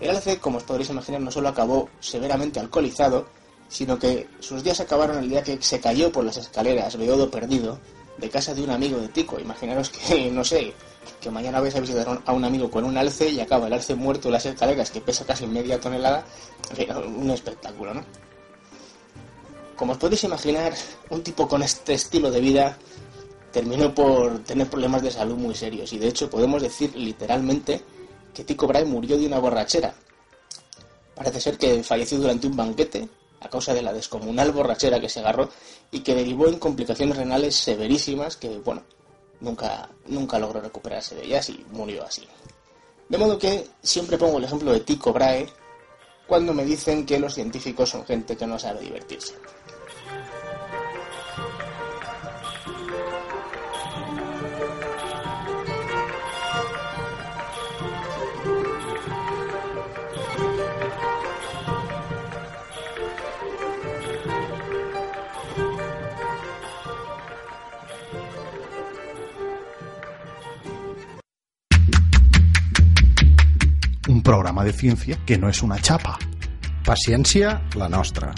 El 0.00 0.10
alce, 0.10 0.38
como 0.38 0.56
os 0.58 0.64
podréis 0.64 0.88
imaginar, 0.90 1.20
no 1.20 1.30
solo 1.30 1.48
acabó 1.50 1.88
severamente 2.00 2.58
alcoholizado, 2.58 3.26
sino 3.68 3.98
que 3.98 4.26
sus 4.40 4.64
días 4.64 4.80
acabaron 4.80 5.18
el 5.18 5.28
día 5.28 5.44
que 5.44 5.60
se 5.62 5.80
cayó 5.80 6.10
por 6.10 6.24
las 6.24 6.38
escaleras, 6.38 6.96
beodo 6.96 7.30
perdido, 7.30 7.78
de 8.20 8.28
casa 8.30 8.54
de 8.54 8.62
un 8.62 8.70
amigo 8.70 8.98
de 8.98 9.08
Tico. 9.08 9.38
Imaginaros 9.40 9.90
que, 9.90 10.30
no 10.32 10.44
sé, 10.44 10.72
que 11.20 11.30
mañana 11.30 11.60
vais 11.60 11.74
a 11.74 11.80
visitar 11.80 12.20
a 12.24 12.32
un- 12.32 12.44
amigo 12.44 12.70
con 12.70 12.84
un 12.84 12.96
alce 12.96 13.28
y 13.30 13.40
acaba 13.40 13.66
el 13.66 13.72
alce 13.72 13.94
muerto 13.94 14.28
en 14.28 14.32
las 14.34 14.46
escaleras 14.46 14.90
que 14.90 15.00
pesa 15.00 15.24
casi 15.24 15.46
media 15.46 15.80
tonelada. 15.80 16.24
Un 17.16 17.30
espectáculo, 17.30 17.94
¿no? 17.94 18.04
Como 19.76 19.92
os 19.92 19.98
podéis 19.98 20.24
imaginar, 20.24 20.74
un 21.08 21.22
tipo 21.22 21.48
con 21.48 21.62
este 21.62 21.94
estilo 21.94 22.30
de 22.30 22.40
vida 22.40 22.76
terminó 23.50 23.94
por 23.94 24.38
tener 24.44 24.68
problemas 24.68 25.02
de 25.02 25.10
salud 25.10 25.36
muy 25.36 25.54
serios 25.54 25.92
y 25.92 25.98
de 25.98 26.08
hecho 26.08 26.28
podemos 26.30 26.62
decir 26.62 26.94
literalmente 26.94 27.82
que 28.34 28.44
Tico 28.44 28.66
Brahe 28.66 28.84
murió 28.84 29.16
de 29.18 29.26
una 29.26 29.38
borrachera. 29.38 29.94
Parece 31.14 31.40
ser 31.40 31.58
que 31.58 31.82
falleció 31.82 32.18
durante 32.18 32.46
un 32.46 32.56
banquete 32.56 33.08
a 33.40 33.48
causa 33.48 33.74
de 33.74 33.82
la 33.82 33.92
descomunal 33.92 34.52
borrachera 34.52 35.00
que 35.00 35.08
se 35.08 35.20
agarró 35.20 35.48
y 35.90 36.00
que 36.00 36.14
derivó 36.14 36.48
en 36.48 36.58
complicaciones 36.58 37.16
renales 37.16 37.56
severísimas 37.56 38.36
que, 38.36 38.58
bueno, 38.58 38.82
nunca, 39.40 39.88
nunca 40.06 40.38
logró 40.38 40.60
recuperarse 40.60 41.14
de 41.14 41.24
ellas 41.24 41.48
y 41.48 41.64
murió 41.72 42.04
así. 42.04 42.26
De 43.08 43.18
modo 43.18 43.38
que 43.38 43.66
siempre 43.82 44.18
pongo 44.18 44.38
el 44.38 44.44
ejemplo 44.44 44.72
de 44.72 44.80
Tico 44.80 45.12
Brahe 45.12 45.48
cuando 46.26 46.54
me 46.54 46.64
dicen 46.64 47.04
que 47.04 47.18
los 47.18 47.34
científicos 47.34 47.90
son 47.90 48.06
gente 48.06 48.36
que 48.36 48.46
no 48.46 48.58
sabe 48.58 48.82
divertirse. 48.82 49.34
Un 74.20 74.24
programa 74.24 74.62
de 74.64 74.74
ciencia 74.74 75.18
que 75.24 75.38
no 75.38 75.48
es 75.48 75.62
una 75.62 75.80
chapa. 75.80 76.18
Paciència, 76.84 77.62
la 77.74 77.88
nostra. 77.88 78.34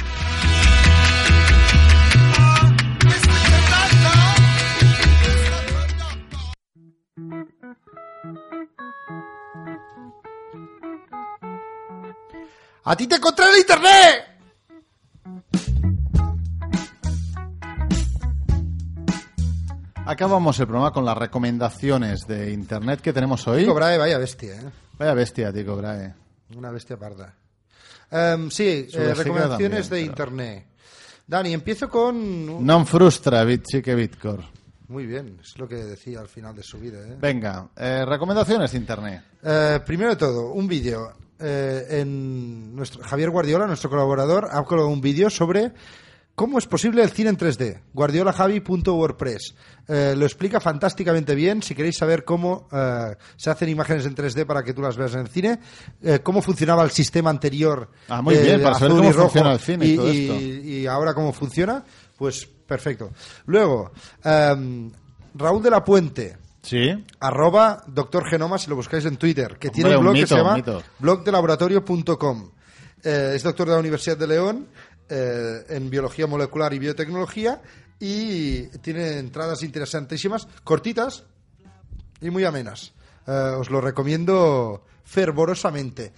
¡A 12.85 12.97
ti 12.97 13.09
te 13.09 13.17
encontré 13.17 13.47
en 13.47 13.59
internet! 13.59 14.33
Acabamos 20.07 20.61
el 20.61 20.67
programa 20.69 20.93
con 20.93 21.05
las 21.05 21.19
recomendaciones 21.19 22.29
de 22.29 22.53
internet 22.53 23.01
que 23.01 23.13
tenemos 23.13 23.49
hoy. 23.49 23.63
Tico 23.63 23.75
Brahe, 23.75 23.99
vaya 23.99 24.19
bestia, 24.19 24.55
¿eh? 24.55 24.71
Vaya 25.03 25.15
bestia, 25.15 25.53
Tico 25.53 25.75
Brahe. 25.75 26.15
Una 26.57 26.71
bestia 26.71 26.97
parda. 26.97 27.35
Em, 28.09 28.49
sí, 28.51 28.87
eh, 28.93 29.15
recomendaciones 29.15 29.89
también, 29.89 30.07
de 30.07 30.13
pero- 30.15 30.31
internet. 30.31 30.67
Dani, 31.27 31.53
empiezo 31.55 31.89
con... 31.91 32.63
Non 32.65 32.87
frustra, 32.87 33.43
Bitchique 33.43 33.97
Bitcore. 33.97 34.47
Muy 34.87 35.05
bien, 35.07 35.41
es 35.43 35.59
lo 35.59 35.67
que 35.67 35.75
decía 35.83 36.21
al 36.21 36.29
final 36.29 36.55
de 36.55 36.63
su 36.63 36.79
vida. 36.79 37.01
¿eh? 37.03 37.17
Venga, 37.19 37.67
eh, 37.75 38.05
recomendaciones 38.07 38.71
de 38.71 38.79
internet. 38.79 39.25
Eh, 39.43 39.81
primero 39.85 40.11
de 40.11 40.17
todo, 40.17 40.53
un 40.53 40.69
vídeo. 40.69 41.13
Eh, 41.41 41.99
en 41.99 42.73
nuestro, 42.77 43.03
Javier 43.03 43.31
Guardiola, 43.31 43.67
nuestro 43.67 43.91
colaborador, 43.91 44.51
ha 44.53 44.63
colgado 44.63 44.87
un 44.87 45.01
vídeo 45.01 45.31
sobre 45.31 45.73
cómo 46.35 46.59
es 46.59 46.67
posible 46.67 47.03
el 47.03 47.11
cine 47.11 47.31
en 47.31 47.39
3D. 47.39 47.81
guardiolajavi.wordpress. 47.93 49.55
Eh, 49.89 50.15
lo 50.17 50.25
explica 50.25 50.61
fantásticamente 50.61 51.35
bien. 51.35 51.63
Si 51.63 51.75
queréis 51.75 51.97
saber 51.97 52.25
cómo 52.25 52.69
eh, 52.73 53.17
se 53.37 53.51
hacen 53.51 53.69
imágenes 53.69 54.07
en 54.07 54.15
3D 54.15 54.47
para 54.47 54.63
que 54.63 54.73
tú 54.73 54.83
las 54.83 54.97
veas 54.97 55.15
en 55.15 55.21
el 55.21 55.29
cine, 55.29 55.59
eh, 56.03 56.21
cómo 56.23 56.41
funcionaba 56.43 56.83
el 56.85 56.91
sistema 56.91 57.31
anterior. 57.31 57.91
Ah, 58.09 58.23
muy 58.23 58.35
eh, 58.35 58.43
bien, 58.43 58.63
para 58.63 58.75
saber 58.79 58.97
cómo 58.97 59.09
y 59.09 59.13
rojo, 59.13 59.29
funciona 59.29 59.53
el 59.53 59.59
cine 59.61 59.87
y 59.87 59.97
todo 59.97 60.09
esto. 60.11 60.41
y 60.41 60.87
ahora 60.87 61.15
cómo 61.15 61.33
funciona, 61.33 61.85
pues 62.17 62.47
perfecto. 62.47 63.11
Luego, 63.47 63.93
em, 64.25 64.91
Raúl 65.35 65.63
de 65.63 65.71
la 65.71 65.85
Puente 65.85 66.37
Sí. 66.63 67.05
arroba 67.19 67.83
doctor 67.89 68.25
genoma 68.29 68.57
si 68.57 68.71
lo 68.71 68.77
buscáis 68.77 69.05
en 69.05 69.17
Twitter, 69.17 69.59
que 69.59 69.71
tiene 69.71 69.95
Hombre, 69.97 69.99
un 69.99 70.07
un 70.07 70.13
blog 70.13 70.15
que 70.15 70.21
mito, 70.57 70.63
se 70.79 70.79
llama 70.79 70.85
blogdelaboratorio.com. 71.01 72.51
Eh, 73.05 73.33
es 73.35 73.43
doctor 73.43 73.67
de 73.67 73.73
la 73.75 73.81
Universidad 73.81 74.17
de 74.17 74.29
León 74.29 74.69
eh, 75.09 75.65
en 75.69 75.91
biología 75.91 76.27
molecular 76.27 76.73
y 76.75 76.79
biotecnología 76.79 77.61
y 77.99 78.63
tiene 78.79 79.19
entradas 79.19 79.63
interesantísimas, 79.63 80.49
cortitas 80.65 81.25
y 82.21 82.31
muy 82.31 82.45
amenas. 82.45 82.93
Eh, 83.27 83.31
os 83.31 83.71
lo 83.71 83.81
recomiendo 83.81 84.85
fervorosamente. 85.05 86.13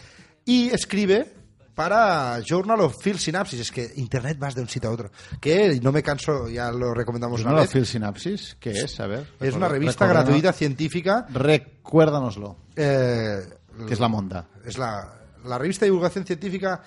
Y 0.44 0.68
escribe 0.70 1.33
para 1.75 2.38
Journal 2.47 2.81
of 2.81 3.03
Field 3.03 3.18
Synapsis. 3.18 3.61
Es 3.61 3.73
que 3.73 3.90
Internet 3.97 4.38
vas 4.38 4.55
de 4.55 4.62
un 4.62 4.68
sitio 4.68 4.90
a 4.90 4.92
otro. 4.92 5.11
Que 5.40 5.79
no 5.83 5.90
me 5.92 6.03
canso, 6.03 6.49
ya 6.49 6.70
lo 6.70 6.94
recomendamos 6.94 7.40
una 7.40 7.51
¿Journal 7.51 7.62
vez. 7.64 7.68
of 7.68 7.73
Field 7.73 7.87
Synapsis? 7.87 8.57
¿Qué 8.61 8.70
es? 8.70 9.01
A 9.01 9.07
ver. 9.07 9.27
Es 9.40 9.55
una 9.55 9.68
revista 9.68 10.07
gratuita 10.07 10.53
científica. 10.53 11.27
Recuérdanoslo. 11.31 12.57
eh, 12.77 13.40
Que 13.87 13.92
es 13.94 14.01
la 14.01 14.09
monda. 14.09 14.47
Es 14.64 14.79
la, 14.79 15.12
la 15.44 15.59
revista 15.59 15.85
de 15.85 15.90
divulgación 15.90 16.25
científica 16.25 16.83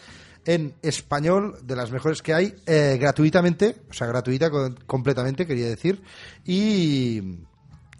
en 0.48 0.74
español, 0.82 1.60
de 1.62 1.76
las 1.76 1.92
mejores 1.92 2.22
que 2.24 2.34
hay, 2.34 2.56
eh, 2.66 2.98
gratuitamente, 3.00 3.76
o 3.90 3.94
sea, 3.94 4.08
gratuita 4.08 4.50
con- 4.50 4.76
completamente, 4.88 5.46
quería 5.46 5.68
decir. 5.68 6.02
Y 6.46 7.18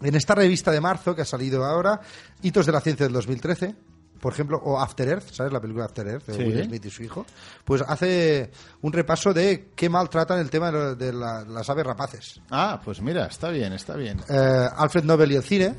en 0.00 0.14
esta 0.14 0.34
revista 0.34 0.70
de 0.72 0.80
marzo, 0.80 1.14
que 1.14 1.22
ha 1.22 1.26
salido 1.26 1.64
ahora, 1.64 2.00
Hitos 2.42 2.66
de 2.66 2.72
la 2.72 2.80
Ciencia 2.80 3.04
del 3.06 3.12
2013, 3.12 3.74
por 4.20 4.32
ejemplo, 4.32 4.56
o 4.64 4.80
After 4.80 5.06
Earth, 5.08 5.30
¿sabes? 5.30 5.52
La 5.52 5.60
película 5.60 5.84
After 5.84 6.06
Earth 6.08 6.26
de 6.26 6.34
Sí. 6.34 6.42
Will 6.42 6.64
Smith 6.64 6.84
y 6.86 6.90
su 6.90 7.02
hijo, 7.04 7.24
pues 7.64 7.82
hace 7.86 8.50
un 8.80 8.92
repaso 8.92 9.32
de 9.34 9.70
qué 9.76 9.88
mal 9.88 10.08
tratan 10.10 10.40
el 10.40 10.50
tema 10.50 10.72
de, 10.72 10.72
lo- 10.72 10.94
de 10.96 11.12
la- 11.12 11.44
las 11.44 11.68
aves 11.70 11.86
rapaces. 11.86 12.40
Ah, 12.50 12.80
pues 12.84 13.00
mira, 13.02 13.26
está 13.26 13.50
bien, 13.50 13.72
está 13.74 13.94
bien. 13.94 14.18
Eh, 14.28 14.68
Alfred 14.76 15.04
Nobel 15.04 15.32
y 15.32 15.36
el 15.36 15.42
cine. 15.44 15.74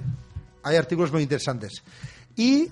Hay 0.63 0.75
artículos 0.77 1.11
muy 1.11 1.23
interesantes. 1.23 1.81
Y 2.35 2.71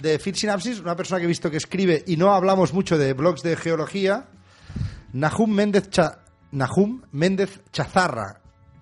de 0.00 0.18
Phil 0.18 0.34
Synapsis, 0.34 0.80
una 0.80 0.96
persona 0.96 1.18
que 1.18 1.24
he 1.24 1.28
visto 1.28 1.50
que 1.50 1.56
escribe, 1.56 2.04
y 2.06 2.16
no 2.16 2.32
hablamos 2.32 2.72
mucho 2.72 2.96
de 2.98 3.12
blogs 3.12 3.42
de 3.42 3.56
geología, 3.56 4.26
Nahum 5.12 5.50
Méndez, 5.52 5.90
Cha- 5.90 6.20
Nahum 6.52 7.02
Méndez 7.12 7.60
Chazarra. 7.72 8.40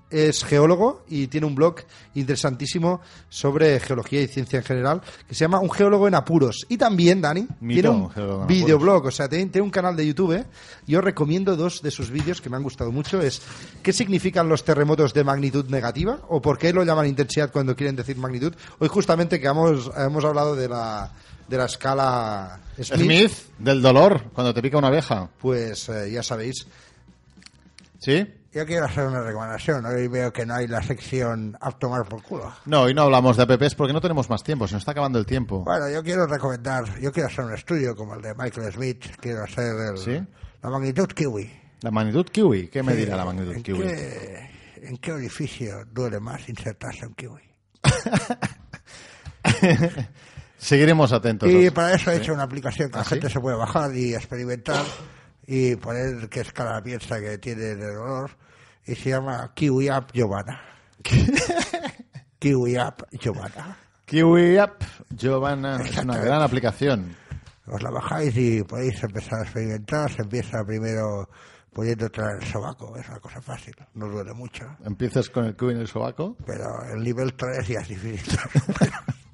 Es 0.08 0.44
geólogo 0.44 1.04
y 1.08 1.26
tiene 1.26 1.46
un 1.46 1.54
blog 1.54 1.76
interesantísimo 2.14 3.00
sobre 3.28 3.80
geología 3.80 4.22
y 4.22 4.28
ciencia 4.28 4.58
en 4.58 4.64
general 4.64 5.02
que 5.28 5.34
se 5.34 5.40
llama 5.40 5.58
Un 5.58 5.70
geólogo 5.70 6.06
en 6.06 6.14
apuros. 6.14 6.64
Y 6.68 6.76
también, 6.76 7.20
Dani, 7.20 7.46
Mito, 7.60 8.10
tiene 8.14 8.32
un 8.32 8.46
videoblog, 8.46 9.06
o 9.06 9.10
sea, 9.10 9.28
tiene, 9.28 9.46
tiene 9.46 9.64
un 9.64 9.70
canal 9.70 9.96
de 9.96 10.06
YouTube. 10.06 10.32
¿eh? 10.32 10.44
Yo 10.86 11.00
recomiendo 11.00 11.56
dos 11.56 11.82
de 11.82 11.90
sus 11.90 12.10
vídeos 12.10 12.40
que 12.40 12.48
me 12.48 12.56
han 12.56 12.62
gustado 12.62 12.92
mucho. 12.92 13.20
Es 13.20 13.42
¿qué 13.82 13.92
significan 13.92 14.48
los 14.48 14.64
terremotos 14.64 15.12
de 15.12 15.24
magnitud 15.24 15.68
negativa? 15.68 16.20
¿O 16.28 16.40
por 16.40 16.58
qué 16.58 16.72
lo 16.72 16.84
llaman 16.84 17.06
intensidad 17.06 17.50
cuando 17.50 17.74
quieren 17.74 17.96
decir 17.96 18.16
magnitud? 18.16 18.54
Hoy 18.78 18.88
justamente 18.88 19.40
que 19.40 19.46
hemos, 19.46 19.90
hemos 19.96 20.24
hablado 20.24 20.54
de 20.54 20.68
la, 20.68 21.10
de 21.48 21.56
la 21.56 21.66
escala 21.66 22.60
Smith, 22.80 23.00
Smith, 23.00 23.32
del 23.58 23.82
dolor, 23.82 24.24
cuando 24.32 24.52
te 24.52 24.62
pica 24.62 24.78
una 24.78 24.88
abeja. 24.88 25.28
pues 25.40 25.88
eh, 25.88 26.10
ya 26.10 26.22
sabéis. 26.22 26.66
¿Sí? 27.98 28.26
Yo 28.56 28.64
quiero 28.64 28.86
hacer 28.86 29.06
una 29.06 29.20
recomendación. 29.20 29.84
Hoy 29.84 30.08
veo 30.08 30.32
que 30.32 30.46
no 30.46 30.54
hay 30.54 30.66
la 30.66 30.82
sección 30.82 31.58
a 31.60 31.70
tomar 31.72 32.08
por 32.08 32.22
culo. 32.22 32.50
No, 32.64 32.84
hoy 32.84 32.94
no 32.94 33.02
hablamos 33.02 33.36
de 33.36 33.42
apps 33.42 33.74
porque 33.74 33.92
no 33.92 34.00
tenemos 34.00 34.30
más 34.30 34.42
tiempo, 34.42 34.66
se 34.66 34.72
nos 34.72 34.80
está 34.80 34.92
acabando 34.92 35.18
el 35.18 35.26
tiempo. 35.26 35.62
Bueno, 35.62 35.90
yo 35.90 36.02
quiero 36.02 36.26
recomendar, 36.26 36.98
yo 36.98 37.12
quiero 37.12 37.28
hacer 37.28 37.44
un 37.44 37.52
estudio 37.52 37.94
como 37.94 38.14
el 38.14 38.22
de 38.22 38.34
Michael 38.34 38.72
Smith, 38.72 39.04
quiero 39.20 39.44
hacer 39.44 39.74
el- 39.90 39.98
¿Sí? 39.98 40.26
la 40.62 40.70
magnitud 40.70 41.06
kiwi. 41.06 41.52
La 41.82 41.90
magnitud 41.90 42.24
kiwi, 42.24 42.68
¿qué 42.68 42.82
me 42.82 42.92
Sí, 42.92 42.98
dirá 43.00 43.16
la 43.16 43.26
magnitud 43.26 43.52
¿en 43.56 43.62
kiwi? 43.62 43.78
Qué, 43.80 44.50
¿En 44.84 44.96
qué 44.96 45.12
orificio 45.12 45.84
duele 45.92 46.18
más 46.18 46.48
insertarse 46.48 47.06
un 47.06 47.12
kiwi? 47.14 47.42
Seguiremos 50.56 51.12
atentos. 51.12 51.50
Y 51.50 51.68
para 51.70 51.92
eso 51.94 52.10
he 52.10 52.16
¿Sí? 52.16 52.22
hecho 52.22 52.32
una 52.32 52.44
aplicación 52.44 52.88
que 52.90 52.96
¿Ah, 52.96 53.00
la 53.00 53.04
gente 53.04 53.26
sí? 53.26 53.34
se 53.34 53.40
puede 53.40 53.58
bajar 53.58 53.94
y 53.94 54.14
experimentar 54.14 54.82
y 55.46 55.76
poner 55.76 56.30
qué 56.30 56.40
escala 56.40 56.82
piensa 56.82 57.20
que 57.20 57.36
tiene 57.36 57.74
de 57.74 57.94
dolor 57.94 58.30
y 58.86 58.94
se 58.94 59.10
llama 59.10 59.52
Kiwi 59.54 59.88
App 59.88 60.12
Giovanna. 60.12 60.60
Kiwi 62.38 62.76
App 62.76 63.02
Giovanna. 63.12 63.76
Kiwi 64.06 64.56
App, 64.56 64.82
Giovanna, 65.10 65.82
es 65.82 65.98
una 65.98 66.16
gran 66.18 66.40
aplicación. 66.40 67.16
Os 67.66 67.82
la 67.82 67.90
bajáis 67.90 68.36
y 68.36 68.62
podéis 68.62 69.02
empezar 69.02 69.40
a 69.40 69.42
experimentar. 69.42 70.12
Se 70.12 70.22
empieza 70.22 70.64
primero 70.64 71.28
poniéndote 71.72 72.20
en 72.20 72.40
el 72.40 72.46
sobaco, 72.46 72.96
es 72.96 73.08
una 73.08 73.18
cosa 73.18 73.42
fácil, 73.42 73.74
no 73.94 74.06
duele 74.06 74.32
mucho. 74.32 74.64
Empiezas 74.84 75.28
con 75.28 75.44
el 75.44 75.56
kiwi 75.56 75.72
en 75.72 75.80
el 75.80 75.88
sobaco. 75.88 76.36
Pero 76.46 76.84
el 76.94 77.02
nivel 77.02 77.34
3 77.34 77.66
ya 77.66 77.80
es 77.80 77.88
difícil. 77.88 78.38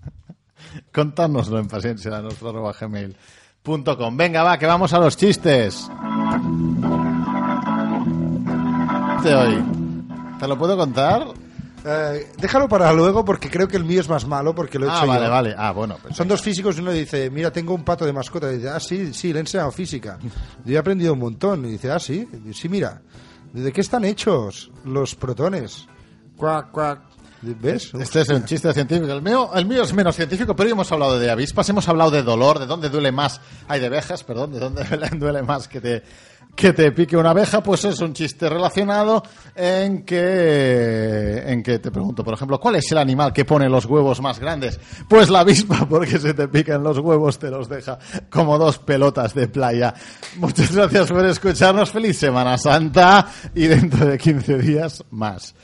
Contárnoslo 0.92 1.58
en 1.58 1.68
paciencia 1.68 2.16
a 2.16 2.22
nuestro 2.22 2.48
arroba 2.48 2.72
gmail.com. 2.72 4.16
Venga, 4.16 4.42
va, 4.42 4.58
que 4.58 4.66
vamos 4.66 4.94
a 4.94 4.98
los 4.98 5.18
chistes. 5.18 5.90
Hoy. 9.24 9.62
¿Te 10.40 10.48
lo 10.48 10.58
puedo 10.58 10.76
contar? 10.76 11.26
Eh, 11.84 12.32
déjalo 12.38 12.68
para 12.68 12.92
luego 12.92 13.24
porque 13.24 13.48
creo 13.50 13.66
que 13.68 13.76
el 13.76 13.84
mío 13.84 14.00
es 14.00 14.08
más 14.08 14.26
malo 14.26 14.54
porque 14.54 14.78
lo 14.78 14.86
he 14.86 14.90
Ah, 14.90 14.98
hecho 14.98 15.06
vale, 15.06 15.24
yo. 15.26 15.30
vale. 15.30 15.54
Ah, 15.56 15.72
bueno. 15.72 15.96
pues 16.02 16.16
Son 16.16 16.26
dos 16.28 16.40
físicos 16.42 16.76
y 16.76 16.80
uno 16.80 16.90
dice, 16.92 17.30
mira, 17.30 17.50
tengo 17.52 17.74
un 17.74 17.84
pato 17.84 18.04
de 18.04 18.12
mascota. 18.12 18.52
Y 18.52 18.56
dice, 18.56 18.70
ah, 18.70 18.80
sí, 18.80 19.12
sí, 19.14 19.32
le 19.32 19.38
he 19.38 19.40
enseñado 19.40 19.70
física. 19.70 20.18
Yo 20.64 20.74
he 20.74 20.78
aprendido 20.78 21.12
un 21.12 21.20
montón. 21.20 21.64
Y 21.64 21.70
dice, 21.72 21.90
ah, 21.90 21.98
sí, 21.98 22.26
Y, 22.48 22.52
sí, 22.52 22.68
mira. 22.68 23.00
¿De 23.52 23.70
qué 23.72 23.80
están 23.82 24.04
hechos 24.04 24.70
los 24.84 25.14
protones? 25.14 25.86
Cuac, 26.36 26.70
cuac. 26.72 27.00
¿Ves? 27.42 27.92
Este 27.94 28.20
es 28.20 28.28
un 28.28 28.44
chiste 28.44 28.72
científico. 28.72 29.12
El 29.12 29.20
mío, 29.20 29.50
el 29.54 29.66
mío 29.66 29.82
es 29.82 29.92
menos 29.92 30.14
científico, 30.14 30.54
pero 30.54 30.68
hoy 30.68 30.72
hemos 30.72 30.90
hablado 30.92 31.18
de 31.18 31.28
avispas, 31.30 31.68
hemos 31.68 31.88
hablado 31.88 32.12
de 32.12 32.22
dolor, 32.22 32.60
de 32.60 32.66
dónde 32.66 32.88
duele 32.88 33.10
más. 33.10 33.40
Hay 33.66 33.80
de 33.80 33.86
abejas, 33.86 34.22
perdón, 34.22 34.52
de 34.52 34.60
dónde 34.60 34.84
duele 35.18 35.42
más 35.42 35.66
que 35.66 35.80
te, 35.80 36.02
que 36.54 36.72
te 36.72 36.92
pique 36.92 37.16
una 37.16 37.30
abeja. 37.30 37.62
Pues 37.62 37.84
es 37.84 38.00
un 38.00 38.12
chiste 38.12 38.48
relacionado 38.48 39.22
en 39.54 40.04
que, 40.04 41.42
en 41.46 41.62
que 41.62 41.78
te 41.78 41.90
pregunto, 41.90 42.24
por 42.24 42.34
ejemplo, 42.34 42.58
¿cuál 42.60 42.76
es 42.76 42.90
el 42.92 42.98
animal 42.98 43.32
que 43.32 43.44
pone 43.44 43.68
los 43.68 43.86
huevos 43.86 44.20
más 44.20 44.38
grandes? 44.38 44.78
Pues 45.08 45.30
la 45.30 45.40
avispa, 45.40 45.86
porque 45.90 46.18
se 46.18 46.34
te 46.34 46.48
pican 46.48 46.82
los 46.82 46.98
huevos, 46.98 47.38
te 47.38 47.50
los 47.50 47.68
deja 47.68 47.98
como 48.30 48.58
dos 48.58 48.78
pelotas 48.78 49.34
de 49.34 49.48
playa. 49.48 49.94
Muchas 50.36 50.74
gracias 50.74 51.10
por 51.10 51.24
escucharnos. 51.26 51.90
Feliz 51.90 52.18
Semana 52.18 52.58
Santa 52.58 53.28
y 53.54 53.66
dentro 53.66 54.06
de 54.06 54.18
15 54.18 54.58
días 54.58 55.04
más. 55.10 55.54